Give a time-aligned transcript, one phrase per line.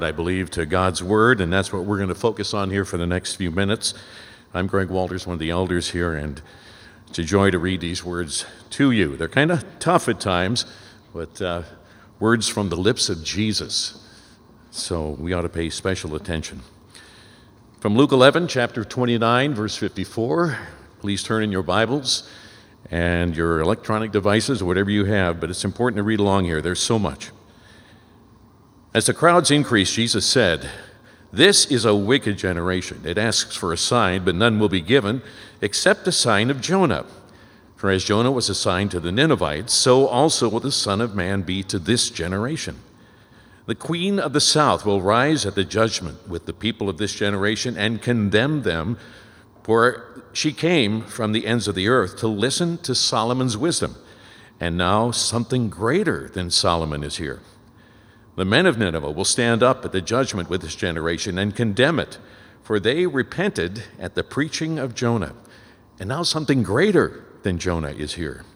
[0.00, 2.86] heart, I believe, to God's Word, and that's what we're going to focus on here
[2.86, 3.92] for the next few minutes.
[4.54, 6.40] I'm Greg Walters, one of the elders here, and
[7.08, 9.18] it's a joy to read these words to you.
[9.18, 10.64] They're kind of tough at times,
[11.12, 11.64] but uh,
[12.18, 14.02] words from the lips of Jesus.
[14.70, 16.62] So we ought to pay special attention.
[17.80, 20.56] From Luke 11, chapter 29, verse 54,
[21.00, 22.26] please turn in your Bibles
[22.90, 26.62] and your electronic devices, whatever you have, but it's important to read along here.
[26.62, 27.30] There's so much.
[28.92, 30.68] As the crowds increased, Jesus said,
[31.32, 33.02] This is a wicked generation.
[33.04, 35.22] It asks for a sign, but none will be given
[35.60, 37.06] except the sign of Jonah.
[37.76, 41.14] For as Jonah was a sign to the Ninevites, so also will the Son of
[41.14, 42.80] Man be to this generation.
[43.66, 47.14] The queen of the south will rise at the judgment with the people of this
[47.14, 48.98] generation and condemn them,
[49.62, 53.94] for she came from the ends of the earth to listen to Solomon's wisdom.
[54.58, 57.40] And now something greater than Solomon is here.
[58.40, 62.00] The men of Nineveh will stand up at the judgment with this generation and condemn
[62.00, 62.16] it,
[62.62, 65.34] for they repented at the preaching of Jonah.
[65.98, 68.46] And now something greater than Jonah is here.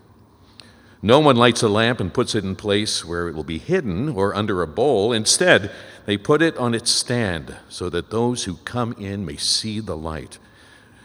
[1.03, 4.09] No one lights a lamp and puts it in place where it will be hidden
[4.09, 5.13] or under a bowl.
[5.13, 5.71] Instead,
[6.07, 9.99] they put it on its stand so that those who come in may see the
[9.99, 10.39] light.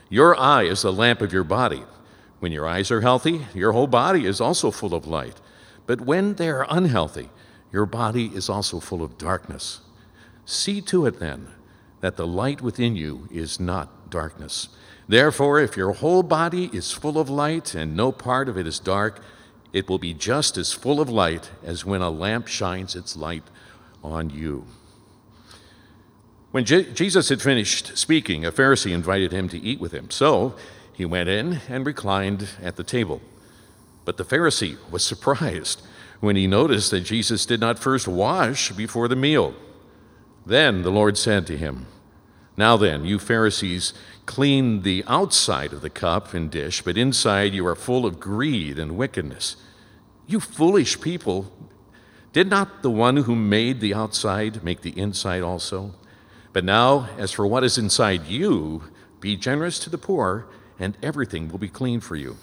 [0.07, 1.83] Your eye is the lamp of your body.
[2.39, 5.41] When your eyes are healthy, your whole body is also full of light.
[5.85, 7.27] But when they are unhealthy,
[7.72, 9.81] your body is also full of darkness.
[10.45, 11.50] See to it then
[12.02, 14.70] that the light within you is not darkness.
[15.08, 18.80] Therefore, if your whole body is full of light and no part of it is
[18.80, 19.22] dark,
[19.73, 23.44] it will be just as full of light as when a lamp shines its light
[24.03, 24.66] on you.
[26.52, 30.09] When Je- Jesus had finished speaking, a Pharisee invited him to eat with him.
[30.09, 30.56] So
[30.94, 33.22] he went in and reclined at the table.
[34.06, 35.84] But the Pharisee was surprised
[36.20, 39.53] when he noticed that Jesus did not first wash before the meal.
[40.45, 41.88] Then the Lord said to him,
[42.58, 43.94] Now then, you Pharisees
[44.25, 48.78] clean the outside of the cup and dish, but inside you are full of greed
[48.78, 49.56] and wickedness.
[50.28, 51.52] You foolish people,
[52.31, 55.96] did not the one who made the outside make the inside also?
[56.53, 58.84] But now, as for what is inside you,
[59.19, 60.47] be generous to the poor,
[60.78, 62.38] and everything will be clean for you.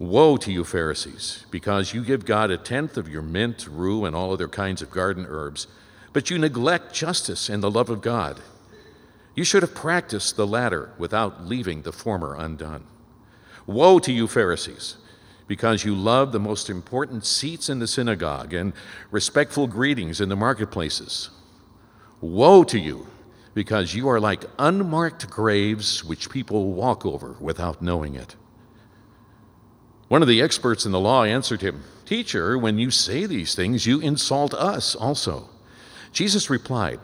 [0.00, 4.16] Woe to you, Pharisees, because you give God a tenth of your mint, rue, and
[4.16, 5.66] all other kinds of garden herbs,
[6.14, 8.40] but you neglect justice and the love of God.
[9.34, 12.84] You should have practiced the latter without leaving the former undone.
[13.66, 14.96] Woe to you, Pharisees,
[15.46, 18.72] because you love the most important seats in the synagogue and
[19.10, 21.28] respectful greetings in the marketplaces.
[22.22, 23.06] Woe to you,
[23.52, 28.34] because you are like unmarked graves which people walk over without knowing it.
[30.10, 33.86] One of the experts in the law answered him, Teacher, when you say these things,
[33.86, 35.48] you insult us also.
[36.12, 36.98] Jesus replied,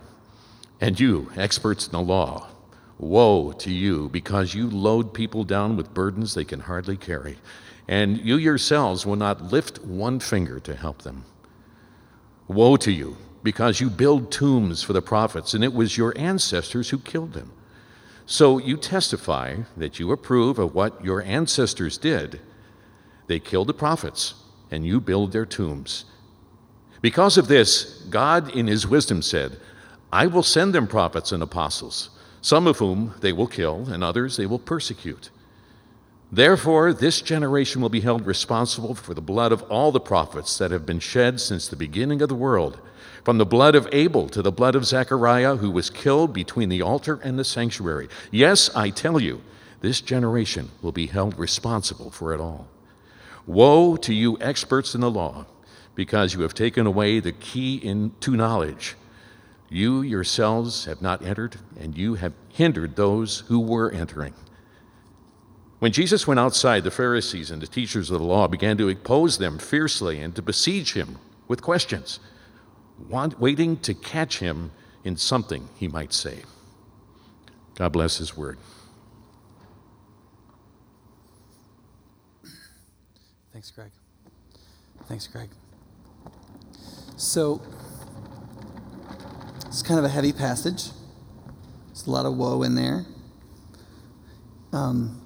[0.80, 2.48] And you, experts in the law,
[2.98, 7.38] woe to you, because you load people down with burdens they can hardly carry,
[7.86, 11.26] and you yourselves will not lift one finger to help them.
[12.48, 16.90] Woe to you, because you build tombs for the prophets, and it was your ancestors
[16.90, 17.52] who killed them.
[18.26, 22.40] So you testify that you approve of what your ancestors did
[23.26, 24.34] they killed the prophets,
[24.70, 26.04] and you build their tombs.
[27.00, 29.58] Because of this, God, in his wisdom, said,
[30.12, 32.10] I will send them prophets and apostles,
[32.40, 35.30] some of whom they will kill, and others they will persecute.
[36.32, 40.70] Therefore, this generation will be held responsible for the blood of all the prophets that
[40.70, 42.80] have been shed since the beginning of the world,
[43.24, 46.82] from the blood of Abel to the blood of Zechariah, who was killed between the
[46.82, 48.08] altar and the sanctuary.
[48.30, 49.42] Yes, I tell you,
[49.80, 52.68] this generation will be held responsible for it all.
[53.46, 55.46] Woe to you, experts in the law,
[55.94, 58.96] because you have taken away the key in, to knowledge.
[59.68, 64.34] You yourselves have not entered, and you have hindered those who were entering.
[65.78, 69.38] When Jesus went outside, the Pharisees and the teachers of the law began to oppose
[69.38, 71.18] them fiercely and to besiege him
[71.48, 72.18] with questions,
[73.08, 74.72] want, waiting to catch him
[75.04, 76.42] in something he might say.
[77.76, 78.58] God bless his word.
[83.56, 83.90] Thanks, Greg.
[85.06, 85.48] Thanks, Greg.
[87.16, 87.62] So,
[89.64, 90.90] it's kind of a heavy passage.
[91.86, 93.06] There's a lot of woe in there.
[94.74, 95.22] Um,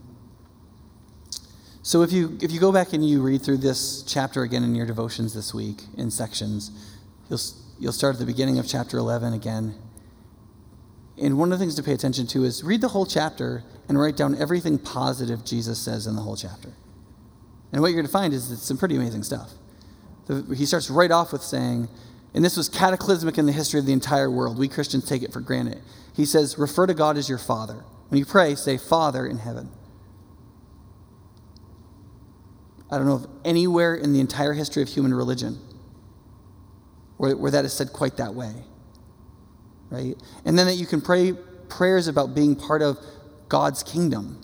[1.83, 4.77] so if you if you go back and you read through this chapter again in
[4.77, 6.71] your devotions this week in sections,
[7.29, 7.41] you'll
[7.81, 9.75] you'll start at the beginning of chapter 11 again.
[11.21, 13.99] And one of the things to pay attention to is read the whole chapter and
[13.99, 16.69] write down everything positive Jesus says in the whole chapter.
[17.73, 19.53] And what you're going to find is it's some pretty amazing stuff.
[20.27, 21.89] The, he starts right off with saying,
[22.35, 24.59] and this was cataclysmic in the history of the entire world.
[24.59, 25.81] We Christians take it for granted.
[26.15, 27.85] He says, refer to God as your Father.
[28.09, 29.71] When you pray, say, Father in heaven.
[32.91, 35.59] I don't know of anywhere in the entire history of human religion
[37.17, 38.53] where, where that is said quite that way.
[39.91, 40.17] Right?
[40.45, 41.35] And then that you can pray
[41.69, 42.99] prayers about being part of
[43.49, 44.41] God's kingdom.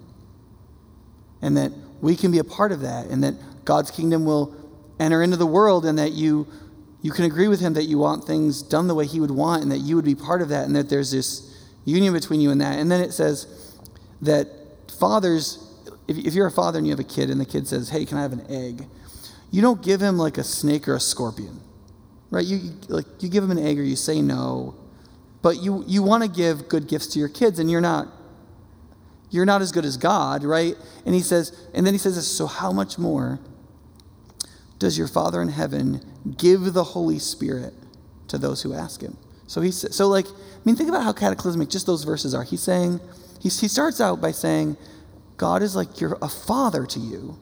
[1.43, 1.73] And that
[2.07, 4.55] we can be a part of that, and that God's kingdom will
[5.01, 6.47] enter into the world, and that you,
[7.03, 9.65] you can agree with Him that you want things done the way He would want,
[9.65, 12.53] and that you would be part of that, and that there's this union between you
[12.53, 12.79] and that.
[12.79, 13.77] And then it says
[14.23, 14.47] that
[15.01, 15.69] fathers,
[16.07, 18.05] if, if you're a father and you have a kid, and the kid says, Hey,
[18.05, 18.87] can I have an egg?
[19.51, 21.59] You don't give him like a snake or a scorpion,
[22.31, 22.47] right?
[22.47, 24.77] You, like, you give him an egg or you say no,
[25.43, 28.07] but you, you want to give good gifts to your kids, and you're not
[29.31, 30.77] you're not as good as God, right?
[31.05, 33.41] And he says, and then he says this, so how much more
[34.79, 36.01] does your Father in heaven
[36.37, 37.75] give the Holy Spirit
[38.29, 39.17] to those who ask him?
[39.47, 40.31] So he's so like, I
[40.65, 42.43] mean, think about how cataclysmic just those verses are.
[42.43, 43.01] He's saying,
[43.41, 44.77] he, he starts out by saying,
[45.37, 47.39] God is like you're a father to you.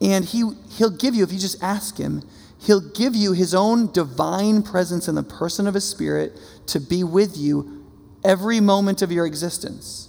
[0.00, 2.22] And he, he'll give you, if you just ask him,
[2.60, 7.02] he'll give you his own divine presence in the person of his spirit to be
[7.02, 7.84] with you
[8.24, 10.07] every moment of your existence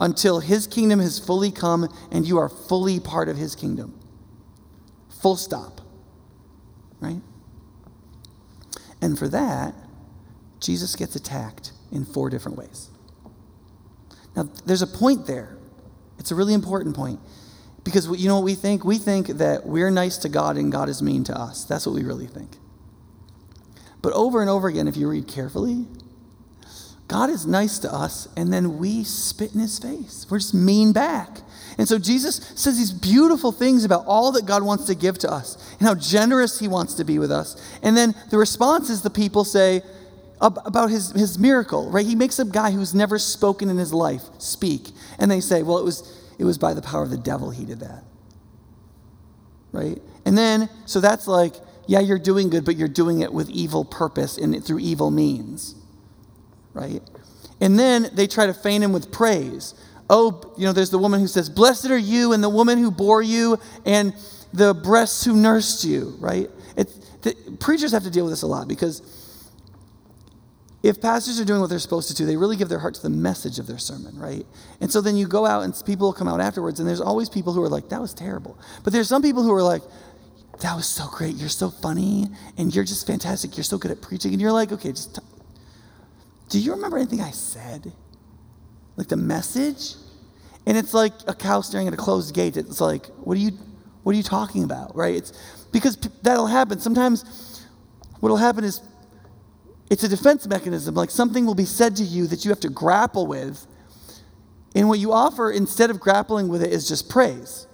[0.00, 3.98] until his kingdom has fully come and you are fully part of his kingdom.
[5.20, 5.82] Full stop.
[7.00, 7.20] Right?
[9.02, 9.74] And for that,
[10.58, 12.88] Jesus gets attacked in four different ways.
[14.34, 15.56] Now, there's a point there.
[16.18, 17.20] It's a really important point.
[17.84, 18.84] Because you know what we think?
[18.84, 21.64] We think that we're nice to God and God is mean to us.
[21.64, 22.56] That's what we really think.
[24.02, 25.86] But over and over again, if you read carefully,
[27.10, 30.26] God is nice to us, and then we spit in his face.
[30.30, 31.40] We're just mean back.
[31.76, 35.32] And so Jesus says these beautiful things about all that God wants to give to
[35.32, 37.60] us and how generous he wants to be with us.
[37.82, 39.82] And then the response is the people say
[40.40, 42.06] about his, his miracle, right?
[42.06, 44.90] He makes a guy who's never spoken in his life speak.
[45.18, 47.64] And they say, well, it was, it was by the power of the devil he
[47.64, 48.04] did that.
[49.72, 50.00] Right?
[50.24, 51.56] And then, so that's like,
[51.88, 55.74] yeah, you're doing good, but you're doing it with evil purpose and through evil means
[56.74, 57.02] right?
[57.60, 59.74] And then they try to feign him with praise.
[60.08, 62.90] Oh, you know, there's the woman who says, Blessed are you, and the woman who
[62.90, 64.14] bore you, and
[64.52, 66.50] the breasts who nursed you, right?
[66.76, 66.88] It,
[67.22, 69.02] the, preachers have to deal with this a lot because
[70.82, 73.02] if pastors are doing what they're supposed to do, they really give their heart to
[73.02, 74.46] the message of their sermon, right?
[74.80, 77.52] And so then you go out and people come out afterwards, and there's always people
[77.52, 78.58] who are like, that was terrible.
[78.82, 79.82] But there's some people who are like,
[80.60, 81.36] that was so great.
[81.36, 83.56] You're so funny, and you're just fantastic.
[83.56, 84.32] You're so good at preaching.
[84.32, 85.22] And you're like, okay, just t-
[86.50, 87.92] do you remember anything I said?
[88.96, 89.94] Like the message?
[90.66, 92.56] And it's like a cow staring at a closed gate.
[92.56, 93.52] It's like, what are you,
[94.02, 95.14] what are you talking about, right?
[95.14, 95.32] It's
[95.72, 96.80] because that'll happen.
[96.80, 97.64] Sometimes
[98.18, 98.82] what'll happen is
[99.88, 100.94] it's a defense mechanism.
[100.94, 103.66] Like something will be said to you that you have to grapple with.
[104.74, 107.66] And what you offer instead of grappling with it is just praise,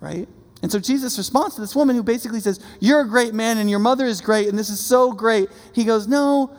[0.00, 0.28] right?
[0.62, 3.68] And so Jesus responds to this woman who basically says, You're a great man and
[3.68, 5.50] your mother is great and this is so great.
[5.74, 6.56] He goes, No,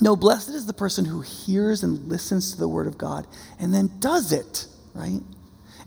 [0.00, 3.26] no, blessed is the person who hears and listens to the word of God
[3.58, 5.20] and then does it, right?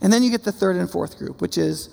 [0.02, 1.90] And then you get the third and fourth group, which is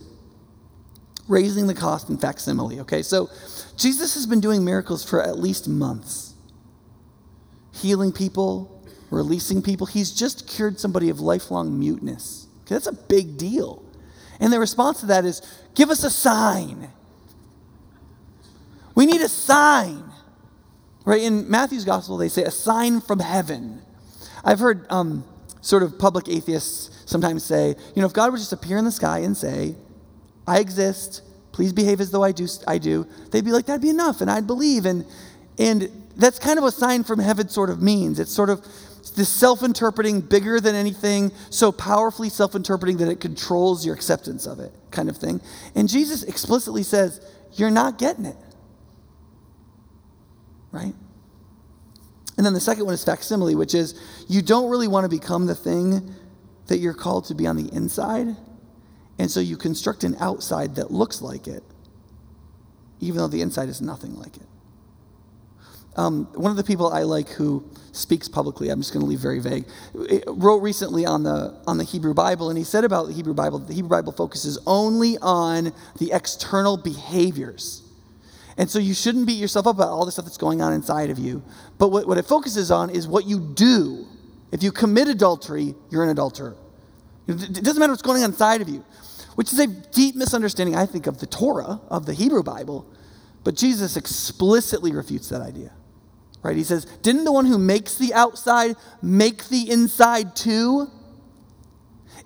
[1.28, 2.80] raising the cost in facsimile.
[2.80, 3.30] Okay, so
[3.76, 6.34] Jesus has been doing miracles for at least months,
[7.72, 9.86] healing people, releasing people.
[9.86, 12.48] He's just cured somebody of lifelong muteness.
[12.62, 13.82] Okay, that's a big deal.
[14.40, 15.40] And the response to that is
[15.74, 16.90] give us a sign.
[18.94, 20.09] We need a sign.
[21.04, 21.22] Right?
[21.22, 23.82] In Matthew's gospel, they say a sign from heaven.
[24.44, 25.24] I've heard um,
[25.60, 28.92] sort of public atheists sometimes say, you know, if God would just appear in the
[28.92, 29.74] sky and say,
[30.46, 33.90] I exist, please behave as though I do, I do, they'd be like, that'd be
[33.90, 34.84] enough, and I'd believe.
[34.86, 35.06] And,
[35.58, 38.20] and that's kind of what sign from heaven sort of means.
[38.20, 38.60] It's sort of
[39.16, 44.46] this self interpreting, bigger than anything, so powerfully self interpreting that it controls your acceptance
[44.46, 45.40] of it, kind of thing.
[45.74, 47.20] And Jesus explicitly says,
[47.54, 48.36] You're not getting it
[50.72, 50.94] right?
[52.36, 55.46] And then the second one is facsimile, which is you don't really want to become
[55.46, 56.14] the thing
[56.68, 58.28] that you're called to be on the inside.
[59.18, 61.62] And so you construct an outside that looks like it,
[63.00, 64.46] even though the inside is nothing like it.
[65.96, 69.18] Um, one of the people I like who speaks publicly, I'm just going to leave
[69.18, 69.66] very vague,
[70.26, 73.58] wrote recently on the, on the Hebrew Bible, and he said about the Hebrew Bible,
[73.58, 77.82] the Hebrew Bible focuses only on the external behaviors
[78.56, 81.10] and so you shouldn't beat yourself up about all the stuff that's going on inside
[81.10, 81.42] of you.
[81.78, 84.06] But what, what it focuses on is what you do.
[84.52, 86.56] If you commit adultery, you're an adulterer.
[87.28, 88.84] It doesn't matter what's going on inside of you.
[89.36, 92.86] which is a deep misunderstanding, I think, of the Torah, of the Hebrew Bible.
[93.44, 95.72] But Jesus explicitly refutes that idea.
[96.42, 96.56] Right?
[96.56, 100.90] He says, Didn't the one who makes the outside make the inside too?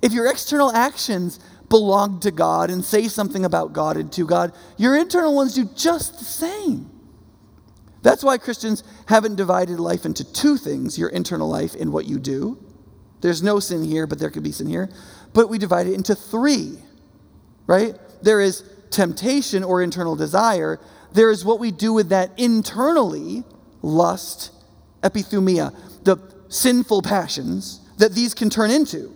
[0.03, 1.41] If your external actions
[1.75, 5.65] belong to God and say something about God and to God, your internal ones do
[5.75, 6.89] just the same.
[8.01, 12.21] That's why Christians haven't divided life into two things your internal life and what you
[12.21, 12.65] do.
[13.23, 14.89] There's no sin here, but there could be sin here.
[15.33, 16.79] But we divide it into three,
[17.67, 17.97] right?
[18.23, 20.79] There is temptation or internal desire.
[21.13, 23.43] There is what we do with that internally
[23.83, 24.53] lust,
[25.03, 29.13] epithumia, the sinful passions that these can turn into.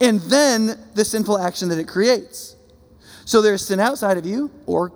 [0.00, 2.56] And then the sinful action that it creates.
[3.24, 4.92] So there's sin outside of you or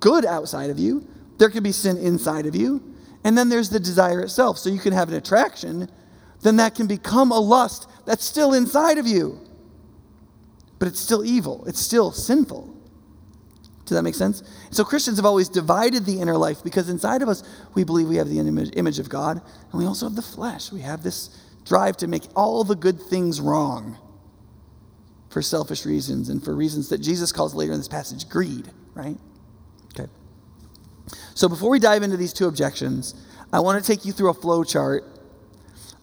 [0.00, 1.06] good outside of you
[1.38, 2.82] there could be sin inside of you.
[3.24, 4.58] And then there's the desire itself.
[4.58, 5.90] So you can have an attraction,
[6.42, 9.40] then that can become a lust that's still inside of you.
[10.78, 12.74] But it's still evil, it's still sinful.
[13.84, 14.42] Does that make sense?
[14.70, 17.42] So Christians have always divided the inner life because inside of us,
[17.74, 19.40] we believe we have the image of God,
[19.72, 20.70] and we also have the flesh.
[20.70, 21.30] We have this
[21.64, 23.96] drive to make all the good things wrong
[25.30, 29.16] for selfish reasons and for reasons that Jesus calls later in this passage greed, right?
[29.94, 30.10] Okay.
[31.34, 33.14] So before we dive into these two objections,
[33.52, 35.04] I want to take you through a flow chart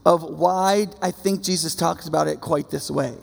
[0.05, 3.15] of why I think Jesus talks about it quite this way.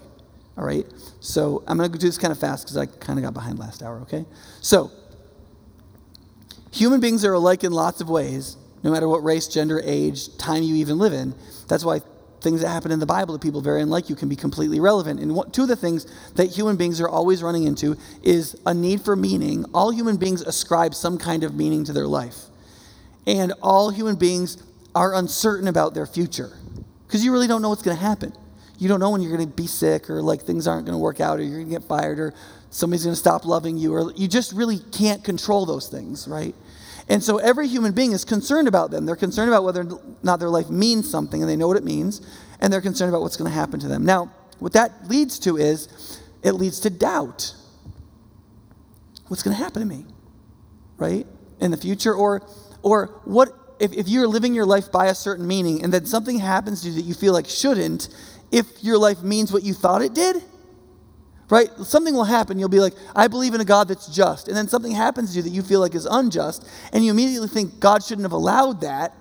[0.56, 0.87] All right?
[1.21, 3.59] So I'm going to do this kind of fast because I kind of got behind
[3.59, 4.26] last hour, okay?
[4.61, 4.90] So,
[6.73, 10.62] human beings are alike in lots of ways, no matter what race, gender, age, time
[10.62, 11.35] you even live in.
[11.68, 12.00] That's why
[12.42, 15.20] things that happen in the Bible to people very unlike you can be completely relevant.
[15.20, 18.75] And what, two of the things that human beings are always running into is a
[18.75, 19.64] need for meaning.
[19.72, 22.37] All human beings ascribe some kind of meaning to their life.
[23.26, 24.62] And all human beings
[24.94, 26.52] are uncertain about their future
[27.06, 28.32] because you really don't know what's going to happen.
[28.78, 30.99] You don't know when you're going to be sick or like things aren't going to
[30.99, 32.34] work out or you're going to get fired or
[32.70, 36.54] somebody's going to stop loving you or you just really can't control those things, right?
[37.09, 39.06] And so every human being is concerned about them.
[39.06, 41.85] They're concerned about whether or not their life means something, and they know what it
[41.85, 42.21] means,
[42.61, 44.04] and they're concerned about what's going to happen to them.
[44.04, 47.54] Now, what that leads to is it leads to doubt.
[49.28, 50.06] What's going to happen to me?
[50.99, 51.26] Right?
[51.61, 52.14] In the future?
[52.14, 52.47] Or,
[52.82, 56.38] or what if, if you're living your life by a certain meaning and then something
[56.38, 58.09] happens to you that you feel like shouldn't,
[58.52, 60.42] if your life means what you thought it did?
[61.52, 61.68] Right?
[61.85, 62.59] Something will happen.
[62.59, 64.49] You'll be like, I believe in a God that's just.
[64.49, 66.66] And then something happens to you that you feel like is unjust.
[66.94, 69.14] And you immediately think God shouldn't have allowed that.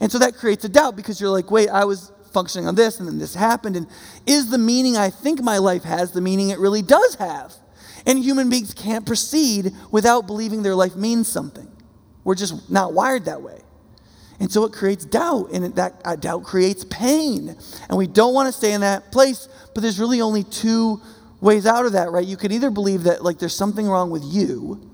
[0.00, 3.00] And so that creates a doubt because you're like, wait, I was functioning on this
[3.00, 3.74] and then this happened.
[3.74, 3.88] And
[4.26, 7.52] is the meaning I think my life has the meaning it really does have?
[8.06, 11.68] And human beings can't proceed without believing their life means something.
[12.22, 13.58] We're just not wired that way.
[14.38, 17.56] And so it creates doubt, and that doubt creates pain.
[17.88, 21.00] And we don't want to stay in that place, but there's really only two
[21.42, 22.26] ways out of that, right?
[22.26, 24.88] You can either believe that like there's something wrong with you,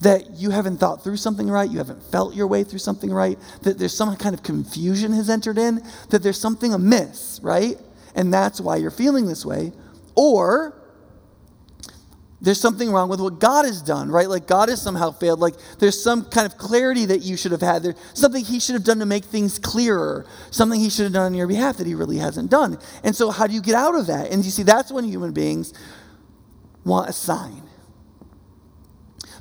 [0.00, 3.38] that you haven't thought through something right, you haven't felt your way through something right,
[3.62, 7.76] that there's some kind of confusion has entered in, that there's something amiss, right?
[8.14, 9.72] And that's why you're feeling this way.
[10.14, 10.79] Or
[12.42, 14.28] there's something wrong with what God has done, right?
[14.28, 15.40] Like God has somehow failed.
[15.40, 17.82] Like there's some kind of clarity that you should have had.
[17.82, 21.26] There's something He should have done to make things clearer, something He should have done
[21.26, 22.78] on your behalf that He really hasn't done.
[23.04, 24.30] And so, how do you get out of that?
[24.30, 25.74] And you see, that's when human beings
[26.84, 27.62] want a sign.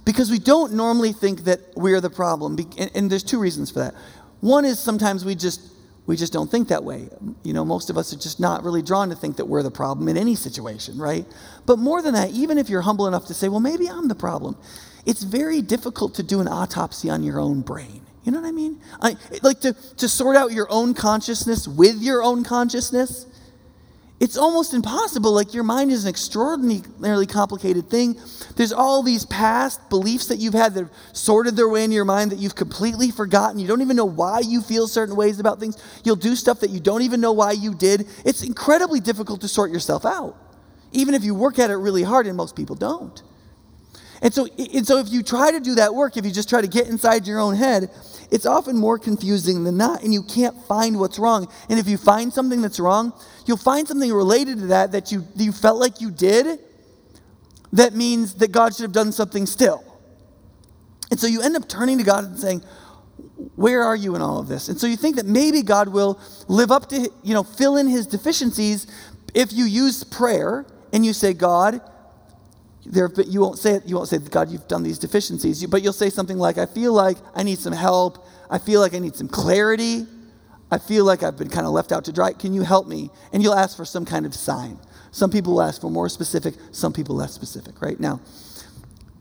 [0.04, 2.58] Because we don't normally think that we're the problem.
[2.78, 3.96] And, and there's two reasons for that.
[4.42, 5.62] One is sometimes we just
[6.10, 7.08] we just don't think that way.
[7.44, 9.70] You know, most of us are just not really drawn to think that we're the
[9.70, 11.24] problem in any situation, right?
[11.68, 14.16] But more than that, even if you're humble enough to say, well, maybe I'm the
[14.16, 14.58] problem,
[15.06, 18.02] it's very difficult to do an autopsy on your own brain.
[18.24, 18.82] You know what I mean?
[19.00, 23.28] I, like to, to sort out your own consciousness with your own consciousness
[24.20, 25.32] it's almost impossible.
[25.32, 28.20] Like your mind is an extraordinarily complicated thing.
[28.56, 32.06] There's all these past beliefs that you've had that have sorted their way into your
[32.06, 33.60] mind that you've completely forgotten.
[33.60, 35.78] You don't even know why you feel certain ways about things.
[36.04, 38.08] You'll do stuff that you don't even know why you did.
[38.26, 40.36] It's incredibly difficult to sort yourself out,
[40.92, 43.22] even if you work at it really hard, and most people don't.
[44.22, 46.62] And so, and so if you try to do that work, if you just try
[46.62, 47.90] to get inside your own head,
[48.32, 51.48] it's often more confusing than not, and you can't find what's wrong.
[51.70, 53.14] And if you find something that's wrong,
[53.46, 56.60] you'll find something related to that that you, you felt like you did
[57.74, 59.84] that means that God should have done something still.
[61.12, 62.64] And so you end up turning to God and saying,
[63.56, 64.70] Where are you in all of this?
[64.70, 67.88] And so you think that maybe God will live up to, you know, fill in
[67.88, 68.86] his deficiencies
[69.34, 71.82] if you use prayer and you say, God,
[72.90, 75.84] there, but you won't say it, you won't say, God, you've done these deficiencies, but
[75.84, 78.26] you'll say something like, I feel like I need some help.
[78.50, 80.08] I feel like I need some clarity.
[80.72, 82.34] I feel like I've been kind of left out to dry.
[82.34, 83.12] Can you help me?
[83.32, 84.80] And you'll ask for some kind of sign.
[85.12, 88.00] Some people will ask for more specific, some people less specific, right?
[88.00, 88.22] Now,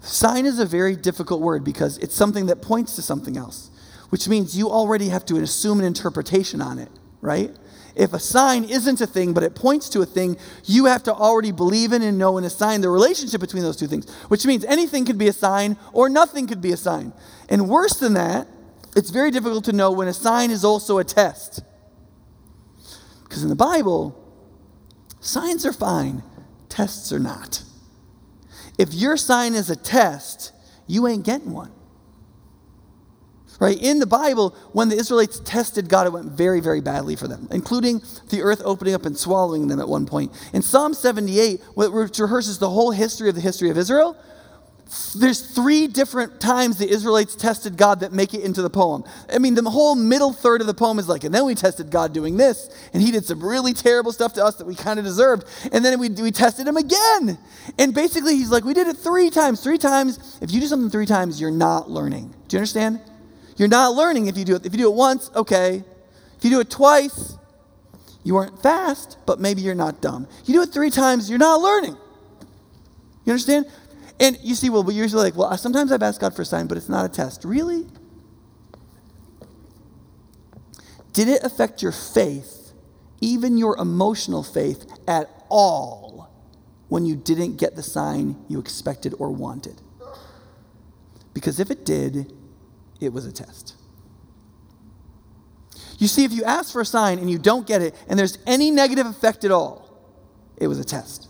[0.01, 3.71] sign is a very difficult word because it's something that points to something else,
[4.09, 7.55] which means you already have to assume an interpretation on it, right?
[7.99, 11.13] If a sign isn't a thing, but it points to a thing, you have to
[11.13, 14.65] already believe in and know and assign the relationship between those two things, which means
[14.65, 17.13] anything could be a sign or nothing could be a sign.
[17.49, 18.47] And worse than that,
[18.95, 21.61] it's very difficult to know when a sign is also a test.
[23.25, 24.17] Because in the Bible,
[25.19, 26.23] signs are fine,
[26.69, 27.65] tests are not.
[28.79, 30.53] If your sign is a test,
[30.87, 31.73] you ain't getting one.
[33.61, 33.81] Right?
[33.81, 37.49] In the Bible, when the Israelites tested God, it went very, very badly for them,
[37.51, 40.33] including the earth opening up and swallowing them at one point.
[40.53, 44.17] In Psalm 78, which rehearses the whole history of the history of Israel,
[45.15, 49.05] there's three different times the Israelites tested God that make it into the poem.
[49.31, 51.91] I mean, the whole middle third of the poem is like, and then we tested
[51.91, 54.99] God doing this, and he did some really terrible stuff to us that we kind
[54.99, 55.45] of deserved.
[55.73, 57.39] And then we, we tested him again.
[57.79, 59.63] And basically, he's like, we did it three times.
[59.63, 60.39] Three times.
[60.41, 62.35] If you do something three times, you're not learning.
[62.49, 63.01] Do you understand?
[63.59, 64.65] You're not learning if you do it.
[64.65, 65.83] If you do it once, okay.
[66.39, 67.37] If you do it twice,
[68.23, 70.29] you weren't fast, but maybe you're not dumb.
[70.45, 71.97] You do it three times, you're not learning.
[73.25, 73.67] You understand?
[74.21, 76.69] And you see, well, you're usually like, well, sometimes I've asked God for a sign,
[76.69, 77.45] but it's not a test.
[77.45, 77.87] Really?
[81.13, 82.73] Did it affect your faith,
[83.21, 86.31] even your emotional faith, at all
[86.89, 89.83] when you didn't get the sign you expected or wanted?
[91.35, 92.33] Because if it did,
[93.01, 93.75] it was a test.
[95.99, 98.39] You see, if you ask for a sign and you don't get it, and there's
[98.47, 99.85] any negative effect at all,
[100.57, 101.29] it was a test.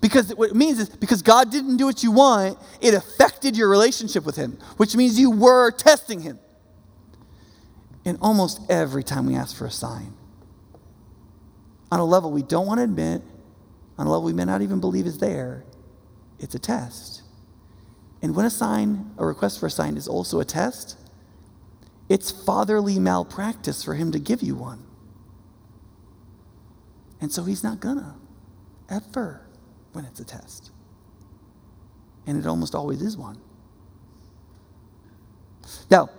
[0.00, 3.68] Because what it means is because God didn't do what you want, it affected your
[3.68, 6.38] relationship with Him, which means you were testing Him.
[8.04, 10.12] And almost every time we ask for a sign,
[11.90, 13.22] on a level we don't want to admit,
[13.98, 15.64] on a level we may not even believe is there,
[16.38, 17.22] it's a test.
[18.22, 20.96] And when a sign, a request for a sign is also a test,
[22.08, 24.82] it's fatherly malpractice for him to give you one.
[27.20, 28.16] And so he's not gonna,
[28.88, 29.42] ever,
[29.92, 30.70] when it's a test.
[32.26, 33.38] And it almost always is one.
[35.90, 36.10] Now,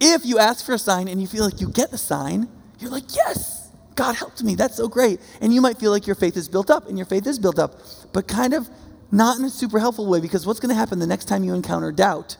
[0.00, 2.90] if you ask for a sign and you feel like you get the sign, you're
[2.90, 4.54] like, yes, God helped me.
[4.54, 5.20] That's so great.
[5.40, 7.58] And you might feel like your faith is built up, and your faith is built
[7.58, 7.80] up.
[8.12, 8.68] But kind of
[9.10, 11.54] not in a super helpful way, because what's going to happen the next time you
[11.54, 12.36] encounter doubt?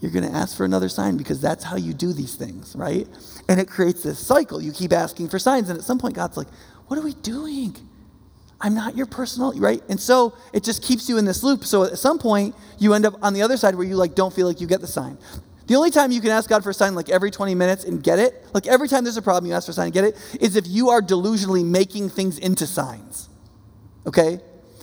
[0.00, 3.08] You're going to ask for another sign because that's how you do these things, right?
[3.48, 4.62] And it creates this cycle.
[4.62, 6.48] You keep asking for signs, and at some point, God's like,
[6.86, 7.76] What are we doing?
[8.60, 9.82] I'm not your personal, right?
[9.88, 11.64] And so it just keeps you in this loop.
[11.64, 14.34] So at some point, you end up on the other side where you like don't
[14.34, 15.16] feel like you get the sign.
[15.68, 18.02] The only time you can ask God for a sign like every 20 minutes and
[18.02, 20.04] get it, like every time there's a problem you ask for a sign and get
[20.04, 23.27] it, is if you are delusionally making things into signs.
[24.06, 24.40] Okay?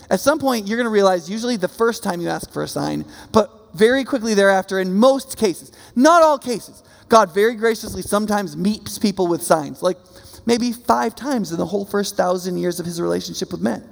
[0.10, 2.68] At some point, you're going to realize, usually the first time you ask for a
[2.68, 8.56] sign, but very quickly thereafter, in most cases, not all cases, God very graciously sometimes
[8.56, 9.98] meets people with signs, like
[10.46, 13.88] maybe five times in the whole first thousand years of his relationship with men.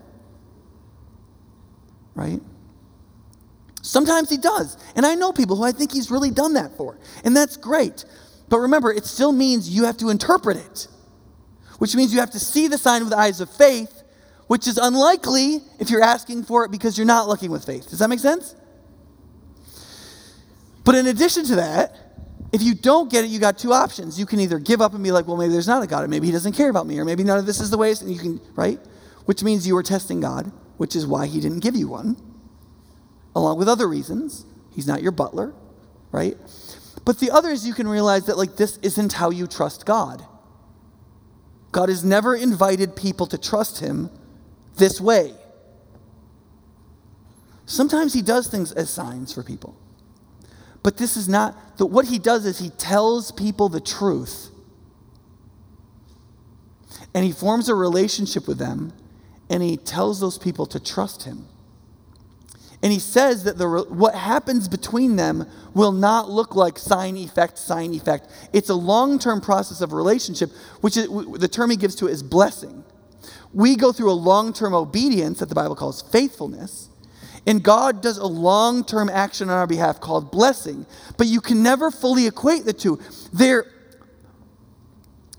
[2.16, 2.42] Right?
[3.82, 4.78] Sometimes he does.
[4.96, 6.98] And I know people who I think he's really done that for.
[7.24, 8.06] And that's great.
[8.50, 10.88] But remember, it still means you have to interpret it,
[11.80, 14.03] which means you have to see the sign with the eyes of faith
[14.48, 17.90] which is unlikely if you're asking for it because you're not looking with faith.
[17.90, 18.56] Does that make sense?
[20.84, 21.96] But in addition to that,
[22.52, 24.20] if you don't get it, you got two options.
[24.20, 26.08] You can either give up and be like, well, maybe there's not a God, or
[26.08, 28.12] maybe he doesn't care about me, or maybe none of this is the way, and
[28.12, 28.80] you can, right?
[29.26, 32.18] Which means you were testing God, which is why he didn't give you one,
[33.36, 34.46] along with other reasons.
[34.72, 35.54] He's not your butler,
[36.12, 36.38] right?
[37.06, 40.24] But the other is you can realize that, like, this isn't how you trust God.
[41.72, 44.12] God has never invited people to trust him
[44.76, 45.34] this way.
[47.66, 49.78] Sometimes he does things as signs for people.
[50.84, 54.50] But this is not, the, what he does is he tells people the truth.
[57.14, 58.92] And he forms a relationship with them,
[59.50, 61.48] and he tells those people to trust him.
[62.82, 67.58] And he says that the, what happens between them will not look like sign effect,
[67.58, 68.28] sign effect.
[68.52, 72.12] It's a long term process of relationship, which is, the term he gives to it
[72.12, 72.83] is blessing.
[73.54, 76.90] We go through a long term obedience that the Bible calls faithfulness.
[77.46, 80.86] And God does a long term action on our behalf called blessing.
[81.18, 83.00] But you can never fully equate the two.
[83.32, 83.66] They're,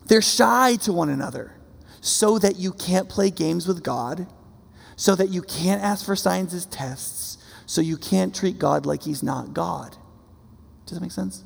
[0.07, 1.55] they're shy to one another
[2.01, 4.27] so that you can't play games with God,
[4.95, 9.03] so that you can't ask for signs as tests, so you can't treat God like
[9.05, 9.97] He's not God.
[10.85, 11.43] Does that make sense?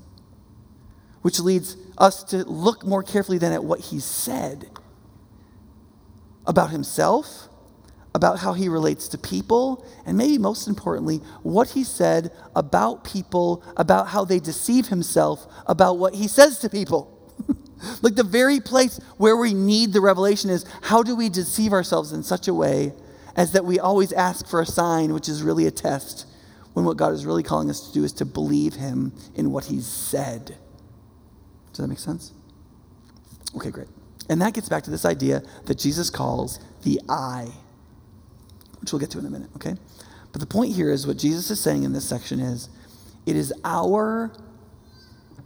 [1.23, 4.69] Which leads us to look more carefully then at what He said
[6.49, 7.49] about himself,
[8.15, 13.63] about how he relates to people, and maybe most importantly, what he said about people,
[13.77, 17.15] about how they deceive himself, about what he says to people.
[18.03, 22.13] like the very place where we need the revelation is how do we deceive ourselves
[22.13, 22.93] in such a way
[23.37, 26.27] as that we always ask for a sign, which is really a test,
[26.73, 29.67] when what God is really calling us to do is to believe him in what
[29.67, 30.57] he's said.
[31.71, 32.33] Does that make sense?
[33.55, 33.89] Okay, great.
[34.29, 37.49] And that gets back to this idea that Jesus calls the eye,
[38.81, 39.75] which we'll get to in a minute, okay?
[40.33, 42.69] But the point here is what Jesus is saying in this section is
[43.27, 44.33] it is our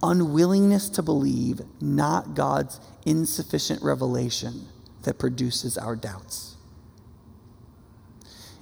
[0.01, 4.67] unwillingness to believe, not God's insufficient revelation,
[5.03, 6.55] that produces our doubts.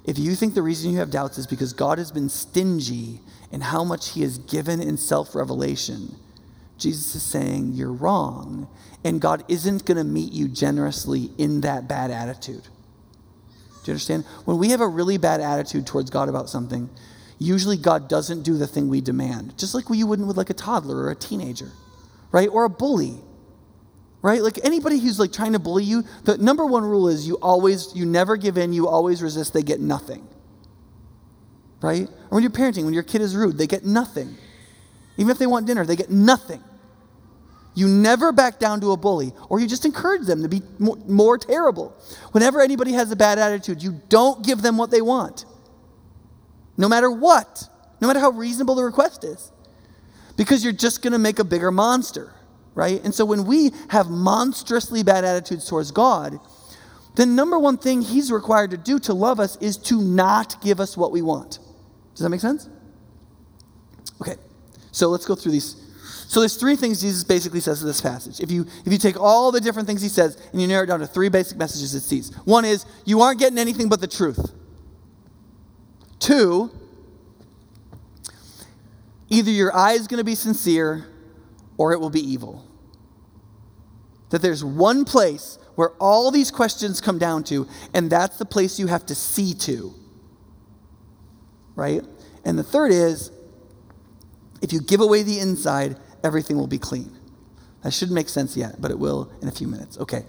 [0.04, 3.62] If you think the reason you have doubts is because God has been stingy in
[3.62, 6.16] how much he has given in self revelation,
[6.78, 8.68] Jesus is saying you're wrong,
[9.04, 12.64] and God isn't going to meet you generously in that bad attitude.
[12.64, 14.26] Do you understand?
[14.46, 16.90] When we have a really bad attitude towards God about something,
[17.40, 20.56] usually God doesn't do the thing we demand, just like you wouldn't with like a
[20.56, 21.72] toddler or a teenager,
[22.32, 22.48] right?
[22.50, 23.16] Or a bully,
[24.22, 24.44] right?
[24.44, 27.96] Like anybody who's like trying to bully you, the number one rule is you always,
[27.96, 30.28] you never give in, you always resist, they get nothing,
[31.82, 32.08] right?
[32.08, 34.38] Or when you're parenting, when your kid is rude, they get nothing.
[35.18, 36.64] Even if they want dinner, they get nothing.
[37.74, 40.98] You never back down to a bully, or you just encourage them to be more,
[41.08, 41.96] more, terrible.
[42.32, 45.46] Whenever anybody has a bad attitude, you don't give them what they want,
[46.78, 47.70] no matter what,
[48.02, 49.52] no matter how reasonable the request is,
[50.36, 52.34] because you're just going to make a bigger monster,
[52.76, 53.02] right?
[53.06, 56.40] And so when we have monstrously bad attitudes towards God,
[57.16, 60.82] the number one thing He's required to do to love us is to not give
[60.82, 61.60] us what we want.
[62.16, 62.70] Does that make sense?
[64.22, 64.36] Okay,
[64.92, 65.81] so let's go through these
[66.32, 68.39] so there's three things Jesus basically says in this passage.
[68.39, 70.86] If you if you take all the different things he says and you narrow it
[70.86, 72.34] down to three basic messages it sees.
[72.46, 74.54] One is you aren't getting anything but the truth.
[76.20, 76.72] Two,
[79.28, 81.06] either your eye is going to be sincere
[81.78, 82.65] or it will be evil.
[84.30, 88.80] That there's one place where all these questions come down to, and that's the place
[88.80, 89.94] you have to see to.
[91.76, 92.06] Right?
[92.46, 93.32] And the third is
[94.62, 97.18] if you give away the inside, everything will be clean.
[97.84, 99.98] That shouldn't make sense yet, but it will in a few minutes.
[99.98, 100.26] Okay.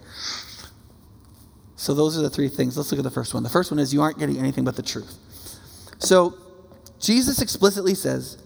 [1.76, 2.76] So those are the three things.
[2.76, 3.42] Let's look at the first one.
[3.42, 5.18] The first one is you aren't getting anything but the truth.
[5.98, 6.34] So
[7.00, 8.38] Jesus explicitly says,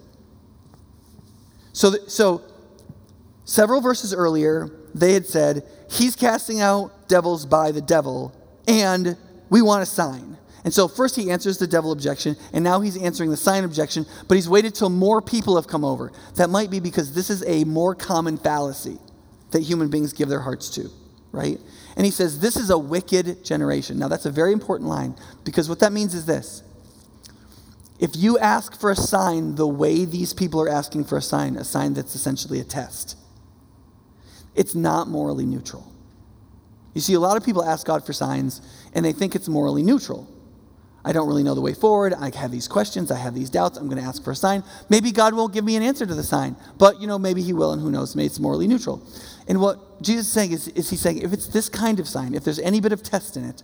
[1.73, 2.43] so, so
[3.45, 8.35] several verses earlier, they had said, He's casting out devils by the devil,
[8.67, 9.17] and
[9.51, 10.39] we want a sign.
[10.66, 14.05] And so first he answers the devil objection, and now he's answering the sign objection,
[14.26, 16.11] but he's waited till more people have come over.
[16.35, 18.98] That might be because this is a more common fallacy
[19.52, 20.90] that human beings give their hearts to,
[21.31, 21.61] right?
[21.94, 23.96] And he says, This is a wicked generation.
[23.96, 26.64] Now that's a very important line because what that means is this.
[28.00, 31.55] If you ask for a sign the way these people are asking for a sign,
[31.55, 33.16] a sign that's essentially a test,
[34.57, 35.92] it's not morally neutral.
[36.92, 38.61] You see, a lot of people ask God for signs
[38.94, 40.33] and they think it's morally neutral.
[41.07, 42.12] I don't really know the way forward.
[42.14, 43.12] I have these questions.
[43.12, 43.79] I have these doubts.
[43.79, 44.64] I'm going to ask for a sign.
[44.88, 47.53] Maybe God won't give me an answer to the sign, but you know, maybe He
[47.53, 48.16] will, and who knows?
[48.16, 49.01] Maybe it's morally neutral.
[49.47, 52.35] And what Jesus is saying is, is He's saying, if it's this kind of sign,
[52.35, 53.62] if there's any bit of test in it,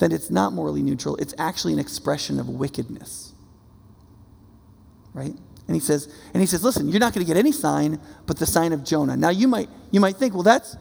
[0.00, 1.14] then it's not morally neutral.
[1.16, 3.32] It's actually an expression of wickedness.
[5.14, 5.36] Right?
[5.68, 8.38] And he says, and he says, listen, you're not going to get any sign but
[8.38, 9.16] the sign of Jonah.
[9.16, 10.76] Now you might you might think, well, that's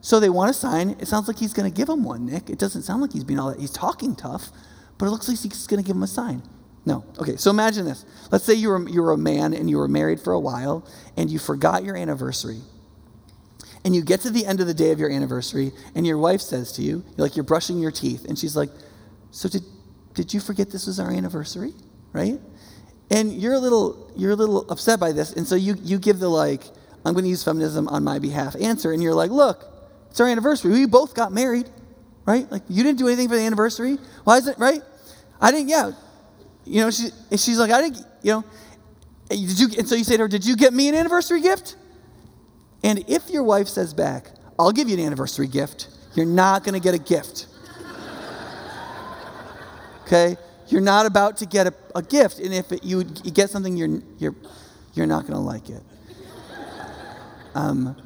[0.00, 0.90] so they want a sign.
[1.00, 2.50] It sounds like he's going to give them one, Nick.
[2.50, 3.58] It doesn't sound like he's being all that.
[3.58, 4.50] He's talking tough
[4.98, 6.42] but it looks like he's going to give him a sign.
[6.84, 7.04] No.
[7.18, 8.04] Okay, so imagine this.
[8.30, 10.86] Let's say you were, you were a man and you were married for a while
[11.16, 12.60] and you forgot your anniversary.
[13.84, 16.40] And you get to the end of the day of your anniversary and your wife
[16.40, 18.70] says to you, like you're brushing your teeth, and she's like,
[19.30, 19.62] So did,
[20.14, 21.74] did you forget this was our anniversary?
[22.12, 22.40] Right?
[23.10, 26.18] And you're a little you're a little upset by this, and so you you give
[26.18, 26.64] the like,
[27.04, 29.64] I'm gonna use feminism on my behalf answer, and you're like, look,
[30.10, 30.72] it's our anniversary.
[30.72, 31.70] We both got married
[32.28, 32.50] right?
[32.52, 33.96] Like, you didn't do anything for the anniversary.
[34.24, 34.82] Why is it, right?
[35.40, 35.92] I didn't, yeah.
[36.66, 38.44] You know, she, she's like, I didn't, you know,
[39.30, 41.76] did you, and so you say to her, did you get me an anniversary gift?
[42.84, 46.74] And if your wife says back, I'll give you an anniversary gift, you're not going
[46.74, 47.46] to get a gift.
[50.02, 50.36] okay?
[50.68, 52.40] You're not about to get a, a gift.
[52.40, 54.34] And if it, you, you, get something, you're, you're,
[54.92, 55.82] you're not going to like it.
[57.54, 57.96] Um,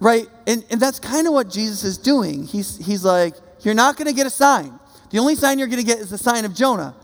[0.00, 0.26] Right?
[0.46, 2.44] And, and that's kind of what Jesus is doing.
[2.44, 4.78] He's, he's like, You're not going to get a sign.
[5.10, 6.96] The only sign you're going to get is the sign of Jonah,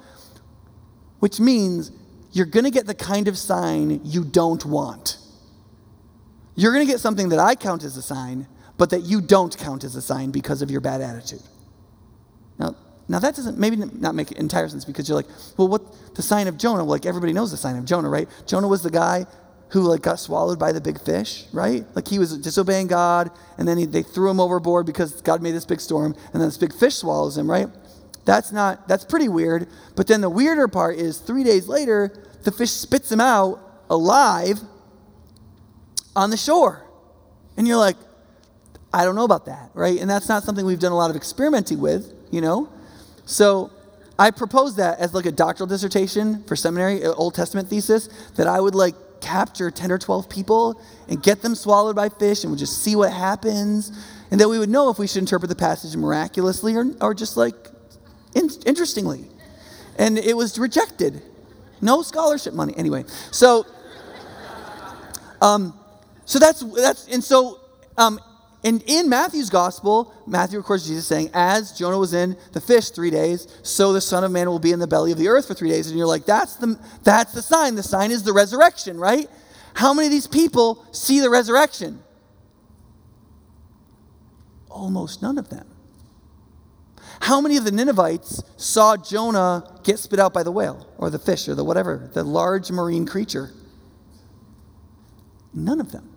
[1.19, 1.93] which means
[2.33, 5.19] you're going to get the kind of sign you don't want.
[6.55, 8.47] You're going to get something that I count as a sign,
[8.79, 11.43] but that you don't count as a sign because of your bad attitude.
[12.59, 12.77] Now,
[13.09, 16.47] now that doesn't maybe not make entire sense because you're like, well, what the sign
[16.47, 16.85] of Jonah?
[16.85, 18.29] Well, like everybody knows the sign of Jonah, right?
[18.47, 19.27] Jonah was the guy
[19.71, 21.85] who like got swallowed by the big fish, right?
[21.95, 25.53] Like he was disobeying God, and then he, they threw him overboard because God made
[25.53, 27.69] this big storm, and then this big fish swallows him, right?
[28.25, 29.69] That's not that's pretty weird.
[29.97, 32.13] But then the weirder part is three days later,
[32.45, 34.61] the fish spits him out alive
[36.15, 36.85] on the shore,
[37.57, 37.97] and you're like,
[38.93, 39.99] I don't know about that, right?
[40.01, 42.73] And that's not something we've done a lot of experimenting with, you know.
[43.25, 43.71] So
[44.19, 48.61] I proposed that as like a doctoral dissertation for seminary, Old Testament thesis, that I
[48.61, 52.59] would like capture 10 or 12 people and get them swallowed by fish and we'd
[52.59, 53.91] just see what happens.
[54.31, 57.37] And then we would know if we should interpret the passage miraculously or, or just
[57.37, 57.55] like
[58.35, 59.29] in, interestingly.
[59.99, 61.23] And it was rejected.
[61.81, 62.75] No scholarship money.
[62.77, 63.67] Anyway, so,
[65.41, 65.79] um,
[66.25, 67.61] so that's, that's, and so,
[67.99, 68.21] um,
[68.67, 73.11] and in Matthew's gospel, Matthew records Jesus saying, As Jonah was in the fish three
[73.11, 75.55] days, so the Son of Man will be in the belly of the earth for
[75.55, 75.87] three days.
[75.87, 77.77] And you're like, That's the, that's the sign.
[77.77, 79.31] The sign is the resurrection, right?
[79.75, 82.03] How many of these people see the resurrection?
[84.69, 85.69] Almost none of them.
[87.21, 91.21] How many of the Ninevites saw Jonah get spit out by the whale or the
[91.21, 93.53] fish or the whatever, the large marine creature?
[95.55, 96.11] None of them,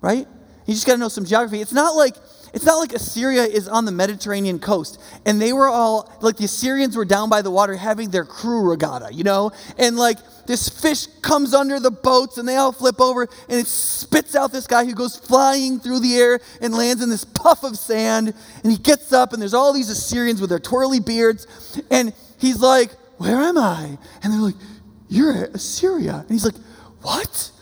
[0.00, 0.28] right?
[0.68, 1.62] You just got to know some geography.
[1.62, 2.14] It's not like
[2.52, 6.44] it's not like Assyria is on the Mediterranean coast and they were all like the
[6.44, 9.50] Assyrians were down by the water having their crew regatta, you know?
[9.78, 13.66] And like this fish comes under the boats and they all flip over and it
[13.66, 17.64] spits out this guy who goes flying through the air and lands in this puff
[17.64, 21.46] of sand and he gets up and there's all these Assyrians with their twirly beards
[21.90, 24.56] and he's like, "Where am I?" And they're like,
[25.08, 26.56] "You're Assyria." And he's like,
[27.00, 27.52] "What?"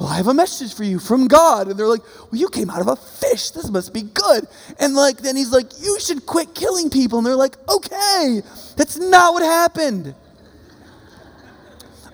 [0.00, 1.68] Well, I have a message for you from God.
[1.68, 3.50] And they're like, Well, you came out of a fish.
[3.50, 4.48] This must be good.
[4.78, 7.18] And like, then he's like, You should quit killing people.
[7.18, 8.40] And they're like, Okay,
[8.76, 10.14] that's not what happened.